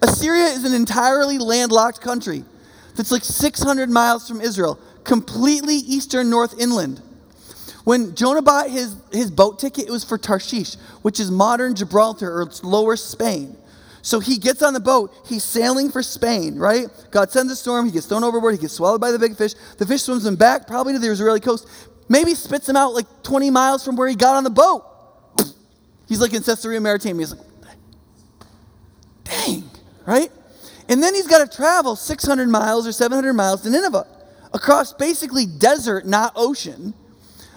[0.03, 2.45] Assyria is an entirely landlocked country
[2.97, 7.01] that's like 600 miles from Israel, completely eastern north inland.
[7.85, 12.43] When Jonah bought his, his boat ticket, it was for Tarshish, which is modern Gibraltar
[12.43, 13.57] or lower Spain.
[14.07, 15.13] So he gets on the boat.
[15.27, 16.87] He's sailing for Spain, right?
[17.11, 17.87] God sends a storm.
[17.87, 18.55] He gets thrown overboard.
[18.55, 19.55] He gets swallowed by the big fish.
[19.79, 21.67] The fish swims him back, probably to the Israeli coast.
[22.09, 24.85] Maybe spits him out like 20 miles from where he got on the boat.
[26.09, 27.19] He's like in Caesarea Maritima.
[27.19, 27.45] He's like,
[29.25, 29.69] dang,
[30.07, 30.31] right?
[30.89, 34.07] And then he's got to travel 600 miles or 700 miles to Nineveh
[34.55, 36.95] across basically desert, not ocean,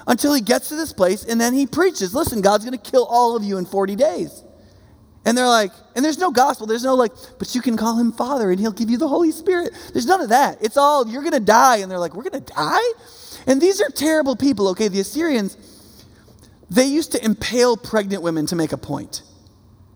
[0.08, 3.06] until he gets to this place and then he preaches listen, God's going to kill
[3.06, 4.44] all of you in 40 days.
[5.30, 6.66] And they're like, and there's no gospel.
[6.66, 9.30] There's no like, but you can call him Father and he'll give you the Holy
[9.30, 9.74] Spirit.
[9.94, 10.58] There's none of that.
[10.60, 11.78] It's all, you're going to die.
[11.78, 12.94] And they're like, we're going to die?
[13.46, 14.88] And these are terrible people, okay?
[14.88, 15.56] The Assyrians,
[16.72, 19.22] they used to impale pregnant women to make a point.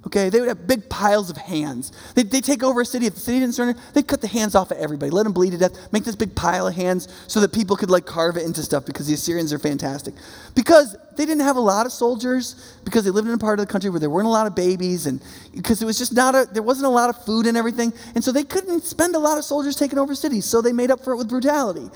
[0.06, 1.94] Okay, they would have big piles of hands.
[2.14, 3.06] They they take over a city.
[3.06, 5.52] If the city didn't surrender, they'd cut the hands off of everybody, let them bleed
[5.52, 8.44] to death, make this big pile of hands so that people could like carve it
[8.44, 10.14] into stuff because the Assyrians are fantastic.
[10.56, 13.66] Because they didn't have a lot of soldiers, because they lived in a part of
[13.66, 15.22] the country where there weren't a lot of babies, and
[15.56, 17.94] because it was just not a, there wasn't a lot of food and everything.
[18.14, 20.44] And so they couldn't spend a lot of soldiers taking over cities.
[20.44, 21.90] So they made up for it with brutality.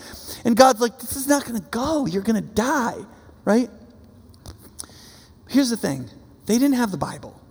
[0.45, 2.05] And God's like, this is not going to go.
[2.05, 2.95] You're going to die,
[3.43, 3.69] right?
[5.49, 6.09] Here's the thing
[6.45, 7.41] they didn't have the Bible.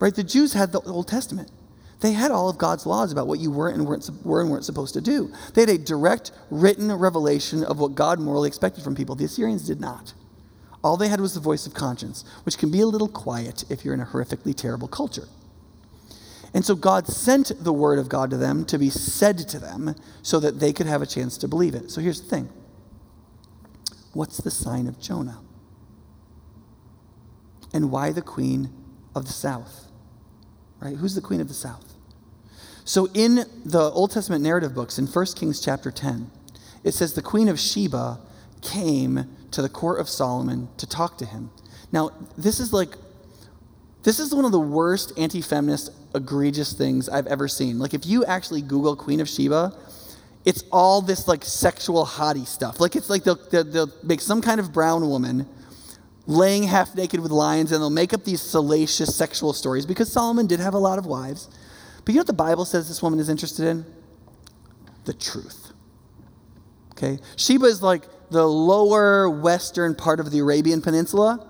[0.00, 0.14] Right?
[0.14, 1.50] The Jews had the Old Testament.
[2.00, 4.64] They had all of God's laws about what you weren't and weren't, were and weren't
[4.64, 5.30] supposed to do.
[5.54, 9.14] They had a direct written revelation of what God morally expected from people.
[9.14, 10.14] The Assyrians did not.
[10.82, 13.84] All they had was the voice of conscience, which can be a little quiet if
[13.84, 15.28] you're in a horrifically terrible culture.
[16.54, 19.94] And so God sent the word of God to them to be said to them
[20.22, 21.90] so that they could have a chance to believe it.
[21.90, 22.48] So here's the thing
[24.14, 25.40] what's the sign of Jonah?
[27.72, 28.70] And why the queen
[29.14, 29.89] of the south?
[30.80, 30.96] Right?
[30.96, 31.94] Who's the queen of the south?
[32.84, 36.30] So in the Old Testament narrative books, in 1 Kings chapter 10,
[36.82, 38.18] it says the queen of Sheba
[38.62, 41.50] came to the court of Solomon to talk to him.
[41.92, 42.94] Now, this is like,
[44.02, 47.78] this is one of the worst anti feminist, egregious things I've ever seen.
[47.78, 49.74] Like, if you actually Google Queen of Sheba,
[50.44, 52.80] it's all this like sexual hottie stuff.
[52.80, 55.46] Like, it's like they'll, they'll, they'll make some kind of brown woman
[56.26, 60.46] laying half naked with lions, and they'll make up these salacious sexual stories because Solomon
[60.46, 61.48] did have a lot of wives.
[62.04, 63.84] But you know what the Bible says this woman is interested in?
[65.04, 65.72] The truth.
[66.92, 67.18] Okay?
[67.36, 71.46] Sheba is like the lower western part of the Arabian Peninsula,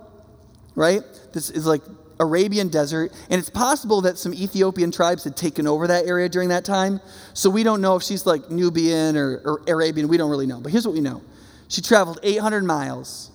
[0.75, 1.03] right?
[1.33, 1.83] This is like
[2.19, 6.51] Arabian desert, and it's possible that some Ethiopian tribes had taken over that area during
[6.51, 7.01] that time.
[7.35, 10.09] So we don't know if she's like Nubian or, or Arabian.
[10.09, 10.61] We don't really know.
[10.61, 11.23] But here's what we know
[11.69, 13.31] she traveled 800 miles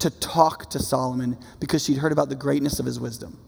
[0.00, 3.38] to talk to Solomon because she'd heard about the greatness of his wisdom.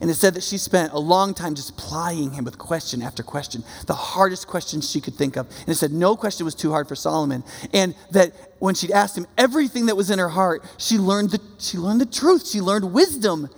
[0.00, 3.22] And it said that she spent a long time just plying him with question after
[3.22, 5.46] question, the hardest questions she could think of.
[5.60, 7.44] And it said no question was too hard for Solomon.
[7.72, 11.40] And that when she'd asked him everything that was in her heart, she learned the,
[11.58, 12.48] she learned the truth.
[12.48, 13.48] She learned wisdom.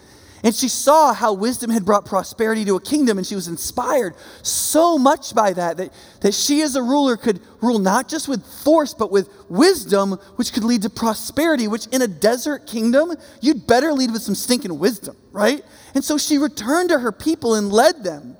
[0.45, 4.15] And she saw how wisdom had brought prosperity to a kingdom, and she was inspired
[4.43, 8.45] so much by that, that that she as a ruler could rule not just with
[8.63, 13.67] force, but with wisdom, which could lead to prosperity, which in a desert kingdom, you'd
[13.67, 15.65] better lead with some stinking wisdom, right?
[15.95, 18.37] And so she returned to her people and led them.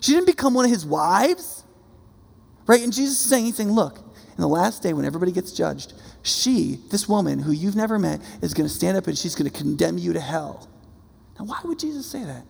[0.00, 1.64] She didn't become one of his wives,
[2.66, 2.82] right?
[2.82, 5.92] And Jesus is saying, He's saying, look, in the last day when everybody gets judged,
[6.22, 9.48] she, this woman who you've never met, is going to stand up and she's going
[9.48, 10.68] to condemn you to hell.
[11.38, 12.44] Now, why would Jesus say that?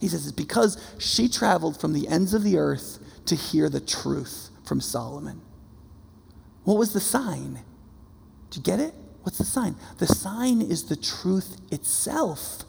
[0.00, 3.80] He says it's because she traveled from the ends of the earth to hear the
[3.80, 5.40] truth from Solomon.
[6.64, 7.60] What was the sign?
[8.50, 8.94] Do you get it?
[9.22, 9.76] What's the sign?
[9.98, 12.64] The sign is the truth itself.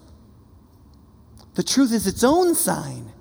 [1.55, 3.11] The truth is its own sign.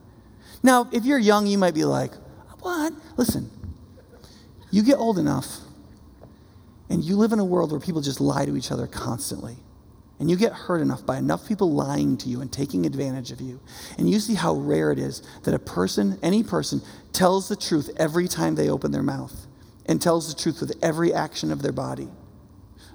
[0.63, 2.13] Now, if you're young, you might be like,
[2.61, 2.93] what?
[3.17, 3.51] Listen,
[4.71, 5.47] you get old enough
[6.89, 9.57] and you live in a world where people just lie to each other constantly
[10.23, 13.41] and you get hurt enough by enough people lying to you and taking advantage of
[13.41, 13.59] you,
[13.99, 16.81] and you see how rare it is that a person, any person,
[17.13, 19.49] tells the truth every time they open their mouth
[19.87, 22.09] and tells the truth with every action of their body,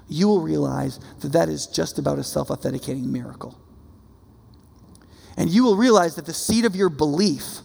[0.08, 3.60] you will realize that that is just about a self authenticating miracle.
[5.36, 7.58] And you will realize that the seed of your belief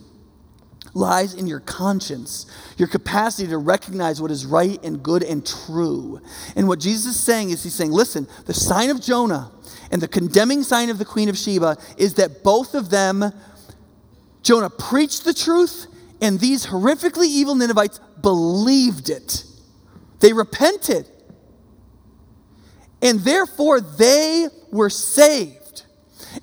[0.94, 2.46] lies in your conscience,
[2.78, 6.22] your capacity to recognize what is right and good and true.
[6.56, 9.52] And what Jesus is saying is, He's saying, listen, the sign of Jonah
[9.92, 13.32] and the condemning sign of the Queen of Sheba is that both of them,
[14.44, 15.88] Jonah preached the truth,
[16.22, 19.46] and these horrifically evil Ninevites believed it.
[20.20, 21.08] They repented.
[23.02, 25.84] And therefore, they were saved.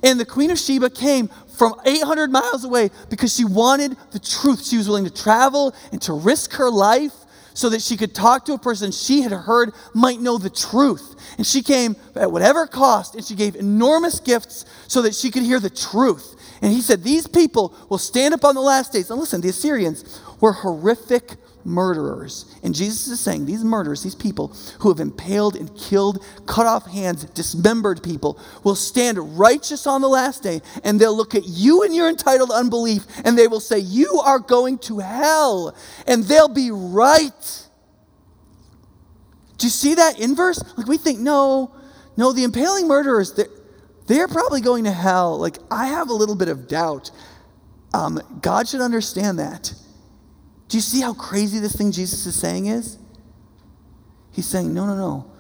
[0.03, 1.31] And the Queen of Sheba came
[1.61, 4.67] from 800 miles away because she wanted the truth.
[4.67, 7.13] She was willing to travel and to risk her life
[7.53, 11.17] so that she could talk to a person she had heard might know the truth.
[11.37, 15.43] And she came at whatever cost and she gave enormous gifts so that she could
[15.43, 16.35] hear the truth.
[16.63, 19.11] And he said, These people will stand up on the last days.
[19.11, 22.47] And listen, the Assyrians were horrific murderers.
[22.63, 26.87] And Jesus is saying these murderers, these people who have impaled and killed, cut off
[26.87, 31.83] hands, dismembered people, will stand righteous on the last day and they'll look at you
[31.83, 35.77] and your entitled unbelief and they will say, You are going to hell.
[36.07, 37.67] And they'll be right.
[39.59, 40.63] Do you see that inverse?
[40.77, 41.75] Like we think, no,
[42.17, 43.49] no, the impaling murderers, they're,
[44.07, 45.39] they're probably going to hell.
[45.39, 47.11] Like I have a little bit of doubt.
[47.93, 49.75] Um, God should understand that.
[50.71, 52.97] Do you see how crazy this thing Jesus is saying is?
[54.31, 55.31] He's saying, no, no, no.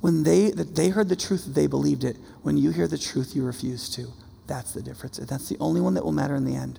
[0.00, 2.16] When they, that they heard the truth, they believed it.
[2.42, 4.06] When you hear the truth, you refuse to.
[4.46, 5.18] That's the difference.
[5.18, 6.78] That's the only one that will matter in the end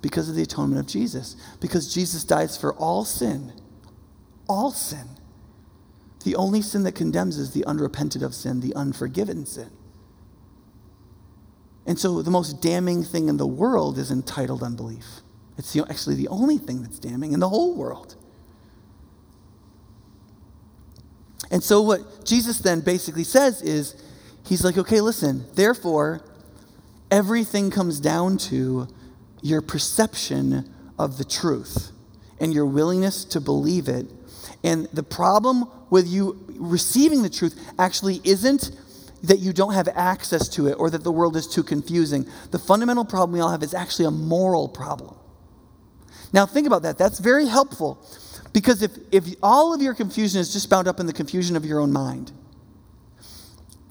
[0.00, 1.36] because of the atonement of Jesus.
[1.60, 3.52] Because Jesus dies for all sin.
[4.48, 5.08] All sin.
[6.24, 9.70] The only sin that condemns is the unrepented of sin, the unforgiven sin.
[11.86, 15.20] And so the most damning thing in the world is entitled unbelief.
[15.58, 18.14] It's the, actually the only thing that's damning in the whole world.
[21.50, 24.02] And so, what Jesus then basically says is,
[24.46, 26.22] He's like, okay, listen, therefore,
[27.10, 28.86] everything comes down to
[29.42, 31.90] your perception of the truth
[32.38, 34.06] and your willingness to believe it.
[34.62, 38.70] And the problem with you receiving the truth actually isn't
[39.22, 42.26] that you don't have access to it or that the world is too confusing.
[42.50, 45.16] The fundamental problem we all have is actually a moral problem.
[46.36, 46.98] Now, think about that.
[46.98, 47.98] That's very helpful
[48.52, 51.64] because if, if all of your confusion is just bound up in the confusion of
[51.64, 52.30] your own mind,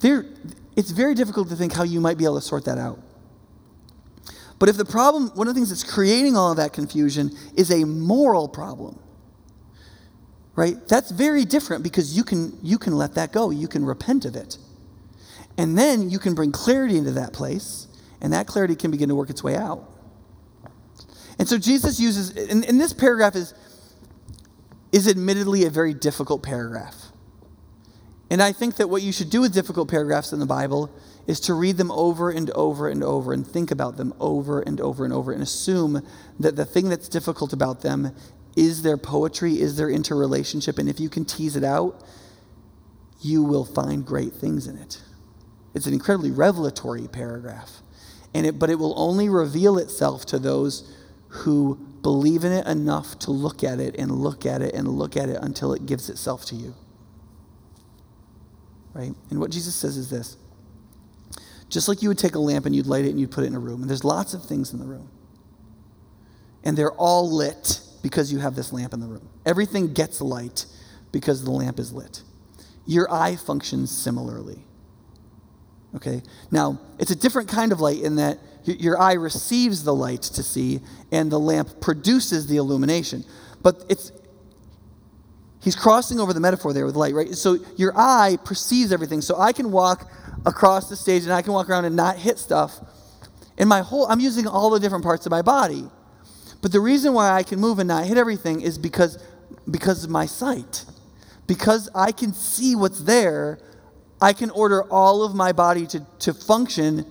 [0.02, 0.28] there,
[0.76, 3.00] it's very difficult to think how you might be able to sort that out.
[4.60, 7.72] But if the problem, one of the things that's creating all of that confusion is
[7.72, 9.00] a moral problem,
[10.56, 10.76] right?
[10.88, 13.50] That's very different because you can, you can let that go.
[13.50, 14.60] You can repent of it.
[15.58, 17.88] And then you can bring clarity into that place,
[18.22, 19.95] and that clarity can begin to work its way out.
[21.38, 23.54] And so Jesus uses, and, and this paragraph is,
[24.92, 26.96] is admittedly a very difficult paragraph.
[28.30, 30.90] And I think that what you should do with difficult paragraphs in the Bible
[31.28, 34.80] is to read them over and over and over and think about them over and
[34.82, 36.06] over and over and assume
[36.40, 38.16] that the thing that's difficult about them
[38.56, 40.80] is their poetry, is their interrelationship.
[40.80, 42.04] And if you can tease it out,
[43.22, 45.02] you will find great things in it.
[45.74, 47.82] It's an incredibly revelatory paragraph.
[48.34, 50.95] And it, but it will only reveal itself to those
[51.36, 55.18] who believe in it enough to look at it and look at it and look
[55.18, 56.74] at it until it gives itself to you.
[58.94, 59.14] right?
[59.30, 60.38] And what Jesus says is this
[61.68, 63.48] just like you would take a lamp and you'd light it and you'd put it
[63.48, 65.10] in a room, and there's lots of things in the room,
[66.64, 69.28] and they're all lit because you have this lamp in the room.
[69.46, 70.68] Everything gets light
[71.12, 72.22] because the lamp is lit.
[72.86, 74.64] Your eye functions similarly.
[75.96, 76.22] Okay?
[76.52, 78.38] Now, it's a different kind of light in that
[78.74, 83.24] your eye receives the light to see, and the lamp produces the illumination.
[83.62, 84.12] But it's
[85.62, 87.34] he's crossing over the metaphor there with light, right?
[87.36, 89.22] So your eye perceives everything.
[89.22, 90.10] So I can walk
[90.46, 92.80] across the stage and I can walk around and not hit stuff.
[93.58, 95.90] And my whole I'm using all the different parts of my body.
[96.62, 99.18] But the reason why I can move and not hit everything is because
[99.70, 100.86] because of my sight.
[101.48, 103.60] Because I can see what's there,
[104.22, 107.06] I can order all of my body to, to function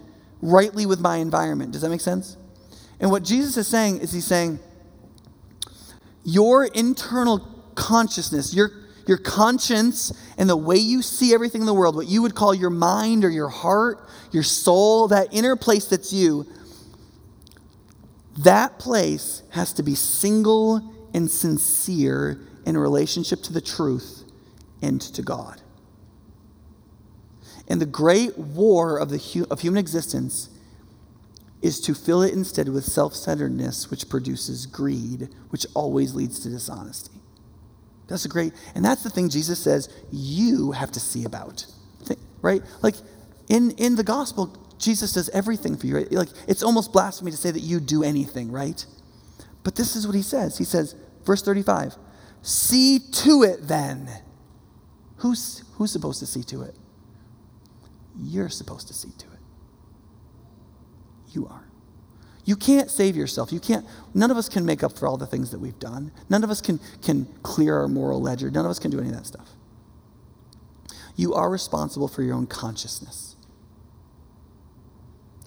[0.44, 1.72] rightly with my environment.
[1.72, 2.36] Does that make sense?
[3.00, 4.60] And what Jesus is saying is he's saying,
[6.22, 7.38] your internal
[7.74, 8.70] consciousness, your,
[9.06, 12.54] your conscience, and the way you see everything in the world, what you would call
[12.54, 16.46] your mind or your heart, your soul, that inner place that's you,
[18.38, 24.24] that place has to be single and sincere in relationship to the truth
[24.82, 25.62] and to God.
[27.68, 30.50] And the great war of, the, of human existence
[31.62, 36.50] is to fill it instead with self centeredness, which produces greed, which always leads to
[36.50, 37.20] dishonesty.
[38.06, 41.64] That's a great, and that's the thing Jesus says you have to see about,
[42.42, 42.62] right?
[42.82, 42.96] Like
[43.48, 45.96] in, in the gospel, Jesus does everything for you.
[45.96, 46.12] Right?
[46.12, 48.84] Like it's almost blasphemy to say that you do anything, right?
[49.62, 50.58] But this is what he says.
[50.58, 50.94] He says,
[51.24, 51.96] verse 35,
[52.42, 54.08] see to it then.
[55.18, 56.76] Who's, who's supposed to see to it?
[58.18, 59.38] You're supposed to see to it.
[61.32, 61.64] You are.
[62.44, 63.52] You can't save yourself.
[63.52, 66.12] You can't, none of us can make up for all the things that we've done.
[66.28, 68.50] None of us can, can clear our moral ledger.
[68.50, 69.48] None of us can do any of that stuff.
[71.16, 73.36] You are responsible for your own consciousness.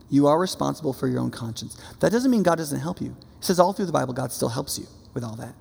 [0.09, 1.79] You are responsible for your own conscience.
[1.99, 3.15] That doesn't mean God doesn't help you.
[3.37, 5.53] It says all through the Bible, God still helps you with all that.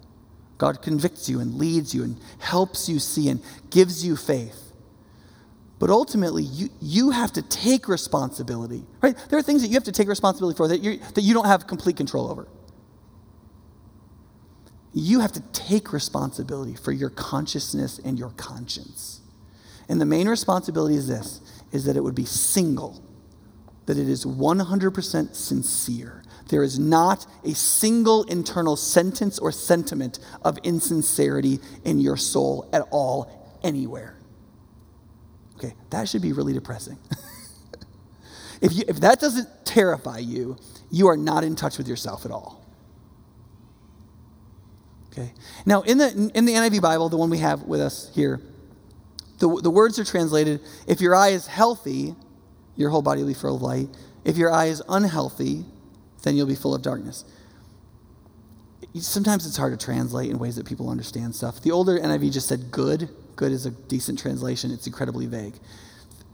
[0.59, 4.65] God convicts you and leads you and helps you see and gives you faith.
[5.79, 9.16] But ultimately, you, you have to take responsibility, right?
[9.29, 11.47] There are things that you have to take responsibility for that, you that you don't
[11.47, 12.49] have complete control over.
[14.95, 19.20] You have to take responsibility for your consciousness and your conscience.
[19.89, 23.03] And the main responsibility is this, is that it would be single,
[23.85, 26.22] that it is 100% sincere.
[26.49, 32.83] There is not a single internal sentence or sentiment of insincerity in your soul at
[32.91, 34.15] all, anywhere.
[35.57, 36.98] Okay, that should be really depressing.
[38.61, 40.59] if, you, if that doesn't terrify you,
[40.90, 42.62] you are not in touch with yourself at all.
[45.11, 45.32] Okay.
[45.64, 48.40] Now, in the, in the NIV Bible, the one we have with us here,
[49.38, 52.14] the, the words are translated if your eye is healthy,
[52.76, 53.88] your whole body will be full of light.
[54.24, 55.64] If your eye is unhealthy,
[56.22, 57.24] then you'll be full of darkness.
[58.98, 61.62] Sometimes it's hard to translate in ways that people understand stuff.
[61.62, 65.55] The older NIV just said good, Good is a decent translation, it's incredibly vague.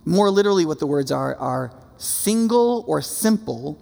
[0.05, 3.79] More literally, what the words are are single or simple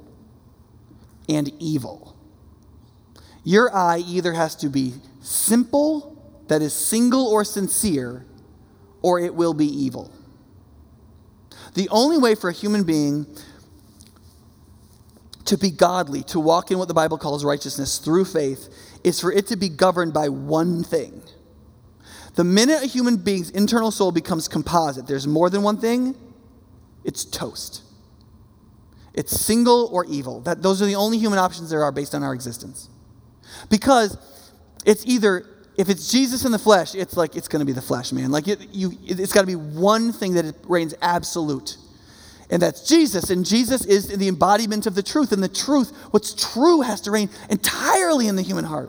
[1.29, 2.17] and evil.
[3.45, 6.17] Your eye either has to be simple,
[6.49, 8.25] that is single or sincere,
[9.03, 10.11] or it will be evil.
[11.75, 13.27] The only way for a human being
[15.45, 18.69] to be godly, to walk in what the Bible calls righteousness through faith,
[19.05, 21.23] is for it to be governed by one thing
[22.41, 26.15] the minute a human being's internal soul becomes composite, there's more than one thing,
[27.05, 27.83] it's toast.
[29.13, 30.41] It's single or evil.
[30.41, 32.89] That, those are the only human options there are based on our existence.
[33.69, 34.17] Because
[34.87, 35.45] it's either,
[35.77, 38.31] if it's Jesus in the flesh, it's like it's going to be the flesh, man.
[38.31, 41.77] Like it, you, it's got to be one thing that reigns absolute.
[42.49, 43.29] And that's Jesus.
[43.29, 45.33] And Jesus is the embodiment of the truth.
[45.33, 48.89] And the truth, what's true, has to reign entirely in the human heart.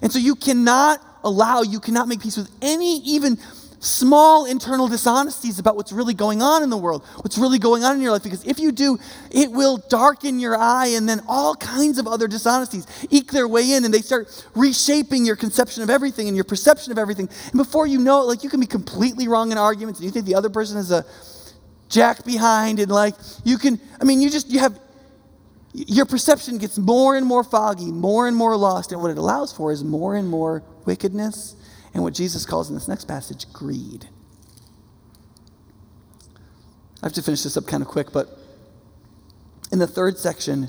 [0.00, 3.38] And so you cannot allow, you cannot make peace with any even
[3.78, 7.94] small internal dishonesties about what's really going on in the world, what's really going on
[7.94, 8.22] in your life.
[8.22, 8.98] Because if you do,
[9.30, 13.72] it will darken your eye, and then all kinds of other dishonesties eke their way
[13.72, 17.28] in, and they start reshaping your conception of everything and your perception of everything.
[17.52, 20.10] And before you know it, like you can be completely wrong in arguments, and you
[20.10, 21.04] think the other person is a
[21.88, 23.14] jack behind, and like
[23.44, 24.80] you can, I mean, you just, you have
[25.74, 29.52] your perception gets more and more foggy, more and more lost, and what it allows
[29.52, 31.56] for is more and more wickedness
[31.92, 34.08] and what Jesus calls in this next passage greed.
[37.02, 38.38] I have to finish this up kind of quick, but
[39.70, 40.68] in the third section,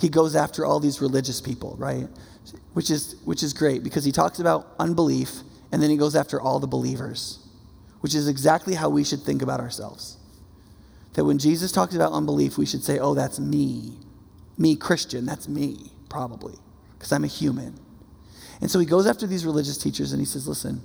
[0.00, 2.08] he goes after all these religious people, right?
[2.74, 5.40] Which is, which is great because he talks about unbelief
[5.72, 7.40] and then he goes after all the believers.
[8.00, 10.16] which is exactly how we should think about ourselves.
[11.14, 13.94] That when Jesus talks about unbelief, we should say, oh, that's me.
[14.58, 16.54] Me, Christian, that's me, probably,
[16.96, 17.80] because I'm a human.
[18.60, 20.80] And so he goes after these religious teachers and he says, listen,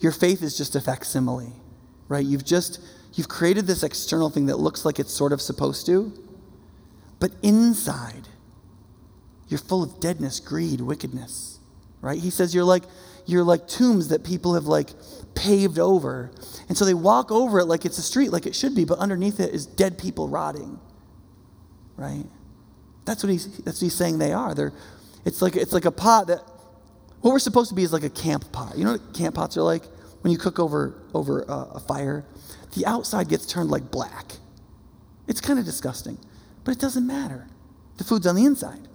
[0.00, 1.52] your faith is just a facsimile,
[2.08, 2.24] right?
[2.24, 2.80] You've just,
[3.14, 6.12] you've created this external thing that looks like it's sort of supposed to,
[7.20, 8.28] but inside,
[9.48, 11.58] you're full of deadness, greed, wickedness,
[12.00, 12.18] right?
[12.18, 12.84] He says you're like,
[13.26, 14.90] you're like tombs that people have like
[15.34, 16.30] paved over.
[16.68, 18.98] And so they walk over it like it's a street, like it should be, but
[18.98, 20.78] underneath it is dead people rotting,
[21.96, 22.24] right?
[23.04, 24.54] That's what he's, that's what he's saying they are.
[24.54, 24.72] They're,
[25.24, 26.40] it's, like, it's like a pot that,
[27.20, 28.76] what we're supposed to be is like a camp pot.
[28.76, 29.84] You know what camp pots are like?
[30.20, 32.24] When you cook over, over a, a fire,
[32.74, 34.32] the outside gets turned like black.
[35.26, 36.18] It's kind of disgusting,
[36.64, 37.48] but it doesn't matter.
[37.96, 38.88] The food's on the inside.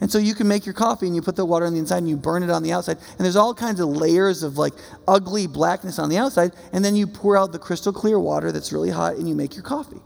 [0.00, 1.98] And so you can make your coffee and you put the water on the inside
[1.98, 2.98] and you burn it on the outside.
[2.98, 4.72] And there's all kinds of layers of like
[5.06, 6.54] ugly blackness on the outside.
[6.72, 9.54] And then you pour out the crystal clear water that's really hot and you make
[9.54, 10.00] your coffee.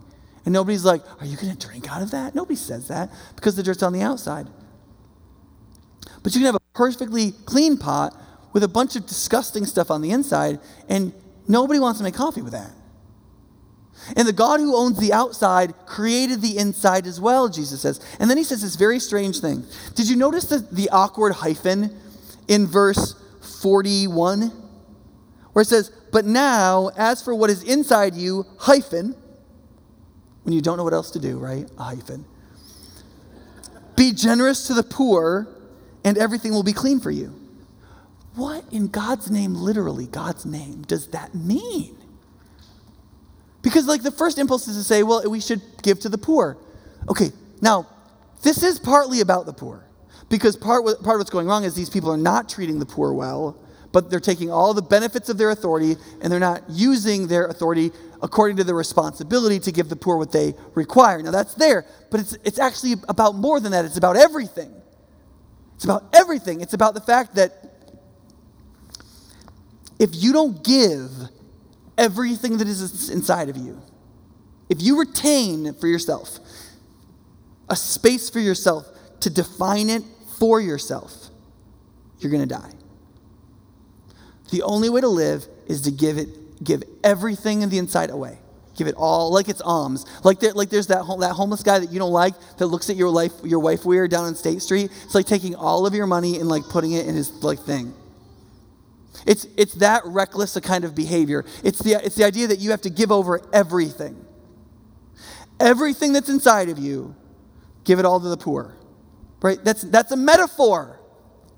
[0.44, 2.34] And nobody's like, Are you going to drink out of that?
[2.34, 4.48] Nobody says that because the dirt's on the outside.
[6.26, 8.12] But you can have a perfectly clean pot
[8.52, 10.58] with a bunch of disgusting stuff on the inside,
[10.88, 11.12] and
[11.46, 12.72] nobody wants to make coffee with that.
[14.16, 18.00] And the God who owns the outside created the inside as well, Jesus says.
[18.18, 19.64] And then he says this very strange thing.
[19.94, 21.96] Did you notice the, the awkward hyphen
[22.48, 23.14] in verse
[23.60, 24.50] 41?
[25.52, 29.14] Where it says, But now, as for what is inside you, hyphen,
[30.42, 31.70] when you don't know what else to do, right?
[31.78, 32.24] A hyphen.
[33.94, 35.52] Be generous to the poor,
[36.06, 37.34] and everything will be clean for you.
[38.36, 41.98] What in God's name, literally, God's name, does that mean?
[43.60, 46.56] Because, like, the first impulse is to say, well, we should give to the poor.
[47.10, 47.88] Okay, now,
[48.42, 49.84] this is partly about the poor.
[50.28, 53.12] Because part, part of what's going wrong is these people are not treating the poor
[53.12, 53.58] well,
[53.90, 57.90] but they're taking all the benefits of their authority and they're not using their authority
[58.22, 61.20] according to their responsibility to give the poor what they require.
[61.20, 63.84] Now, that's there, but it's, it's actually about more than that.
[63.84, 64.72] It's about everything.
[65.76, 66.60] It's about everything.
[66.60, 67.52] It's about the fact that
[69.98, 71.10] if you don't give
[71.98, 73.80] everything that is inside of you.
[74.68, 76.38] If you retain for yourself
[77.68, 78.86] a space for yourself
[79.20, 80.02] to define it
[80.38, 81.30] for yourself,
[82.18, 82.72] you're going to die.
[84.50, 88.38] The only way to live is to give it, give everything in the inside away.
[88.76, 90.04] Give it all like it's alms.
[90.22, 92.96] Like, there, like there's that, that homeless guy that you don't like that looks at
[92.96, 94.90] your, life, your wife weird down on State Street.
[95.04, 97.94] It's like taking all of your money and like putting it in his like thing.
[99.26, 101.44] It's, it's that reckless a kind of behavior.
[101.64, 104.24] It's the, it's the idea that you have to give over everything.
[105.58, 107.16] Everything that's inside of you,
[107.84, 108.76] give it all to the poor.
[109.40, 109.58] Right?
[109.64, 111.00] That's, that's a metaphor.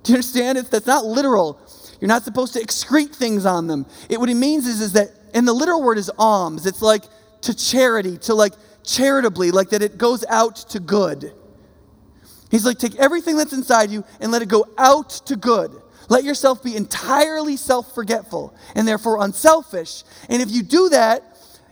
[0.05, 0.57] Do you understand?
[0.57, 1.61] It's, that's not literal.
[2.01, 3.87] You're not supposed to excrete things on them.
[4.09, 6.67] It, what it means is, is that, and the literal word is alms.
[6.67, 7.05] It's like
[7.43, 8.53] to charity, to like
[8.85, 11.33] charitably, like that it goes out to good.
[12.51, 15.71] He's like, take everything that's inside you and let it go out to good.
[16.09, 20.05] Let yourself be entirely self forgetful and therefore unselfish.
[20.29, 21.23] And if you do that,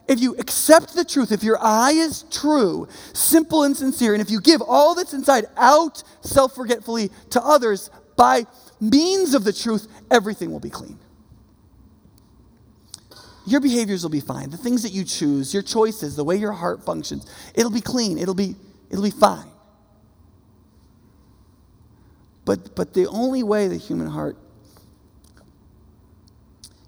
[0.08, 4.30] if you accept the truth, if your eye is true, simple and sincere, and if
[4.30, 8.46] you give all that's inside out self forgetfully to others by
[8.80, 10.98] means of the truth, everything will be clean.
[13.46, 14.50] Your behaviors will be fine.
[14.50, 18.18] The things that you choose, your choices, the way your heart functions, it'll be clean.
[18.18, 18.56] It'll be,
[18.90, 19.46] it'll be fine.
[22.44, 24.36] But, but the only way the human heart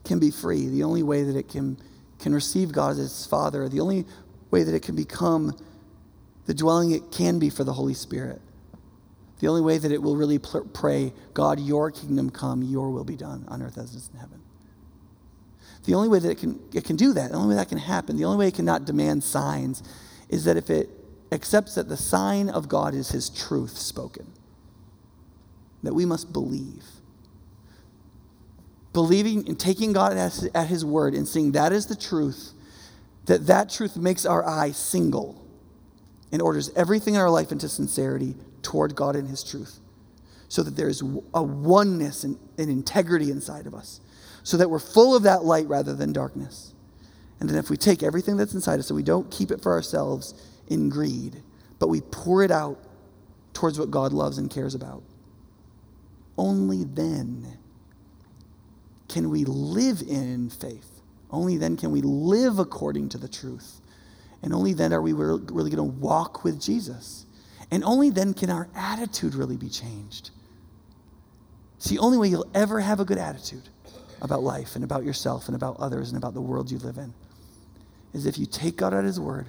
[0.05, 1.77] can be free, the only way that it can,
[2.19, 4.05] can receive God as its Father, the only
[4.51, 5.57] way that it can become
[6.47, 8.41] the dwelling it can be for the Holy Spirit,
[9.41, 13.17] the only way that it will really pray, God, your kingdom come, your will be
[13.17, 14.41] done on earth as it is in heaven.
[15.89, 17.79] The only way that it can, it can do that, the only way that can
[17.79, 19.83] happen, the only way it cannot demand signs
[20.29, 20.91] is that if it
[21.33, 24.27] accepts that the sign of God is his truth spoken
[25.83, 26.85] that we must believe.
[28.93, 30.15] Believing and taking God
[30.55, 32.53] at his word and seeing that is the truth,
[33.25, 35.43] that that truth makes our eye single
[36.31, 39.79] and orders everything in our life into sincerity toward God and his truth.
[40.49, 44.03] So that there's a oneness and, and integrity inside of us.
[44.49, 46.73] So that we're full of that light rather than darkness.
[47.39, 49.73] And then if we take everything that's inside us, so we don't keep it for
[49.73, 50.33] ourselves
[50.69, 51.43] in greed,
[51.79, 52.79] but we pour it out
[53.53, 55.03] towards what God loves and cares about
[56.39, 57.59] only then
[59.09, 61.03] can we live in faith.
[61.31, 63.81] Only then can we live according to the truth.
[64.43, 67.27] And only then are we really going to walk with Jesus.
[67.71, 70.31] And only then can our attitude really be changed.
[71.77, 73.69] It's the only way you'll ever have a good attitude
[74.21, 77.13] about life and about yourself and about others and about the world you live in
[78.13, 79.47] is if you take God at His word,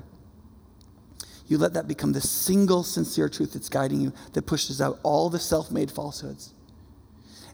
[1.48, 5.30] you let that become the single sincere truth that's guiding you, that pushes out all
[5.30, 6.54] the self made falsehoods.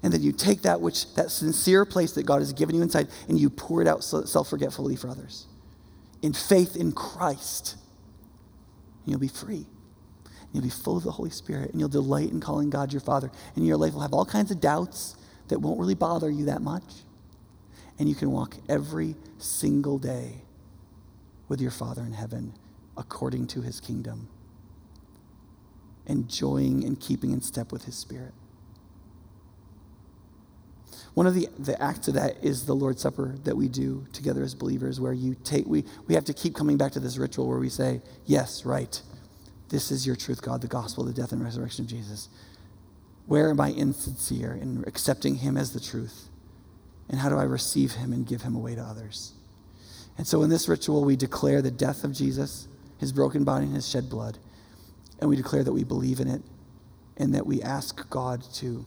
[0.04, 3.08] And then you take that which that sincere place that God has given you inside
[3.30, 5.48] and you pour it out self forgetfully for others.
[6.22, 7.78] In faith in Christ.
[9.04, 9.66] And you'll be free.
[10.52, 13.32] You'll be full of the Holy Spirit and you'll delight in calling God your Father.
[13.56, 15.16] And your life will have all kinds of doubts
[15.48, 16.84] that won't really bother you that much.
[17.98, 20.42] And you can walk every single day
[21.48, 22.54] with your Father in heaven
[22.98, 24.28] according to his kingdom,
[26.06, 28.34] enjoying and keeping in step with his Spirit.
[31.14, 34.44] One of the, the acts of that is the Lord's Supper that we do together
[34.44, 37.48] as believers, where you take, we, we have to keep coming back to this ritual
[37.48, 39.02] where we say, Yes, right,
[39.70, 42.28] this is your truth, God, the gospel, the death and resurrection of Jesus.
[43.28, 46.30] Where am I insincere in accepting him as the truth?
[47.10, 49.34] And how do I receive him and give him away to others?
[50.18, 53.76] And so in this ritual, we declare the death of Jesus, his broken body, and
[53.76, 54.38] his shed blood.
[55.20, 56.42] And we declare that we believe in it
[57.18, 58.86] and that we ask God to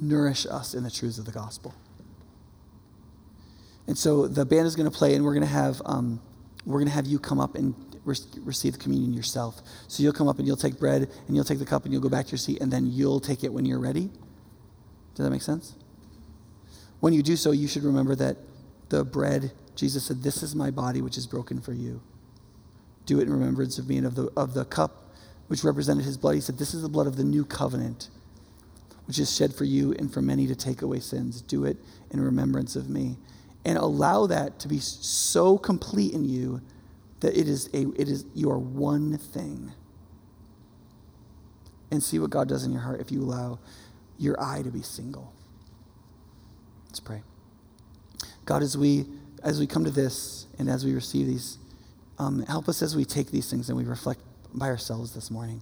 [0.00, 1.74] nourish us in the truths of the gospel.
[3.86, 6.20] And so the band is going to play, and we're going to have um,
[6.64, 7.74] we're going to have you come up and
[8.04, 9.60] re- receive communion yourself.
[9.88, 12.02] So you'll come up and you'll take bread and you'll take the cup and you'll
[12.02, 14.10] go back to your seat, and then you'll take it when you're ready.
[15.14, 15.74] Does that make sense?
[17.04, 18.38] When you do so, you should remember that
[18.88, 22.00] the bread, Jesus said, "This is my body, which is broken for you.
[23.04, 25.12] Do it in remembrance of me." And of the of the cup,
[25.48, 28.08] which represented His blood, He said, "This is the blood of the new covenant."
[29.04, 31.42] which is shed for you and for many to take away sins.
[31.42, 31.76] Do it
[32.10, 33.18] in remembrance of me.
[33.62, 36.62] And allow that to be so complete in you
[37.20, 39.74] that it is, a, it is your one thing.
[41.90, 43.58] And see what God does in your heart if you allow
[44.16, 45.33] your eye to be single.
[46.94, 47.24] Let's pray.
[48.44, 49.04] God, as we
[49.42, 51.58] as we come to this and as we receive these,
[52.20, 54.20] um, help us as we take these things and we reflect
[54.54, 55.60] by ourselves this morning.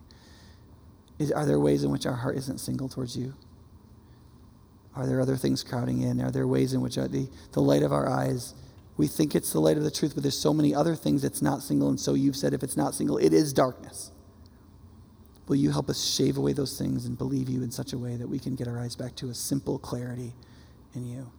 [1.18, 3.32] Is, are there ways in which our heart isn't single towards you?
[4.94, 6.20] Are there other things crowding in?
[6.20, 8.52] Are there ways in which the, the light of our eyes,
[8.98, 11.40] we think it's the light of the truth, but there's so many other things that's
[11.40, 14.12] not single, and so you've said if it's not single, it is darkness.
[15.48, 18.16] Will you help us shave away those things and believe you in such a way
[18.16, 20.34] that we can get our eyes back to a simple clarity
[20.95, 21.30] in you?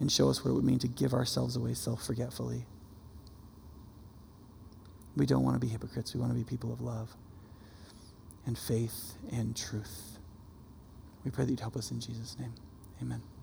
[0.00, 2.66] And show us what it would mean to give ourselves away self forgetfully.
[5.16, 7.14] We don't want to be hypocrites, we want to be people of love
[8.46, 10.18] and faith and truth.
[11.24, 12.52] We pray that you'd help us in Jesus' name.
[13.00, 13.33] Amen.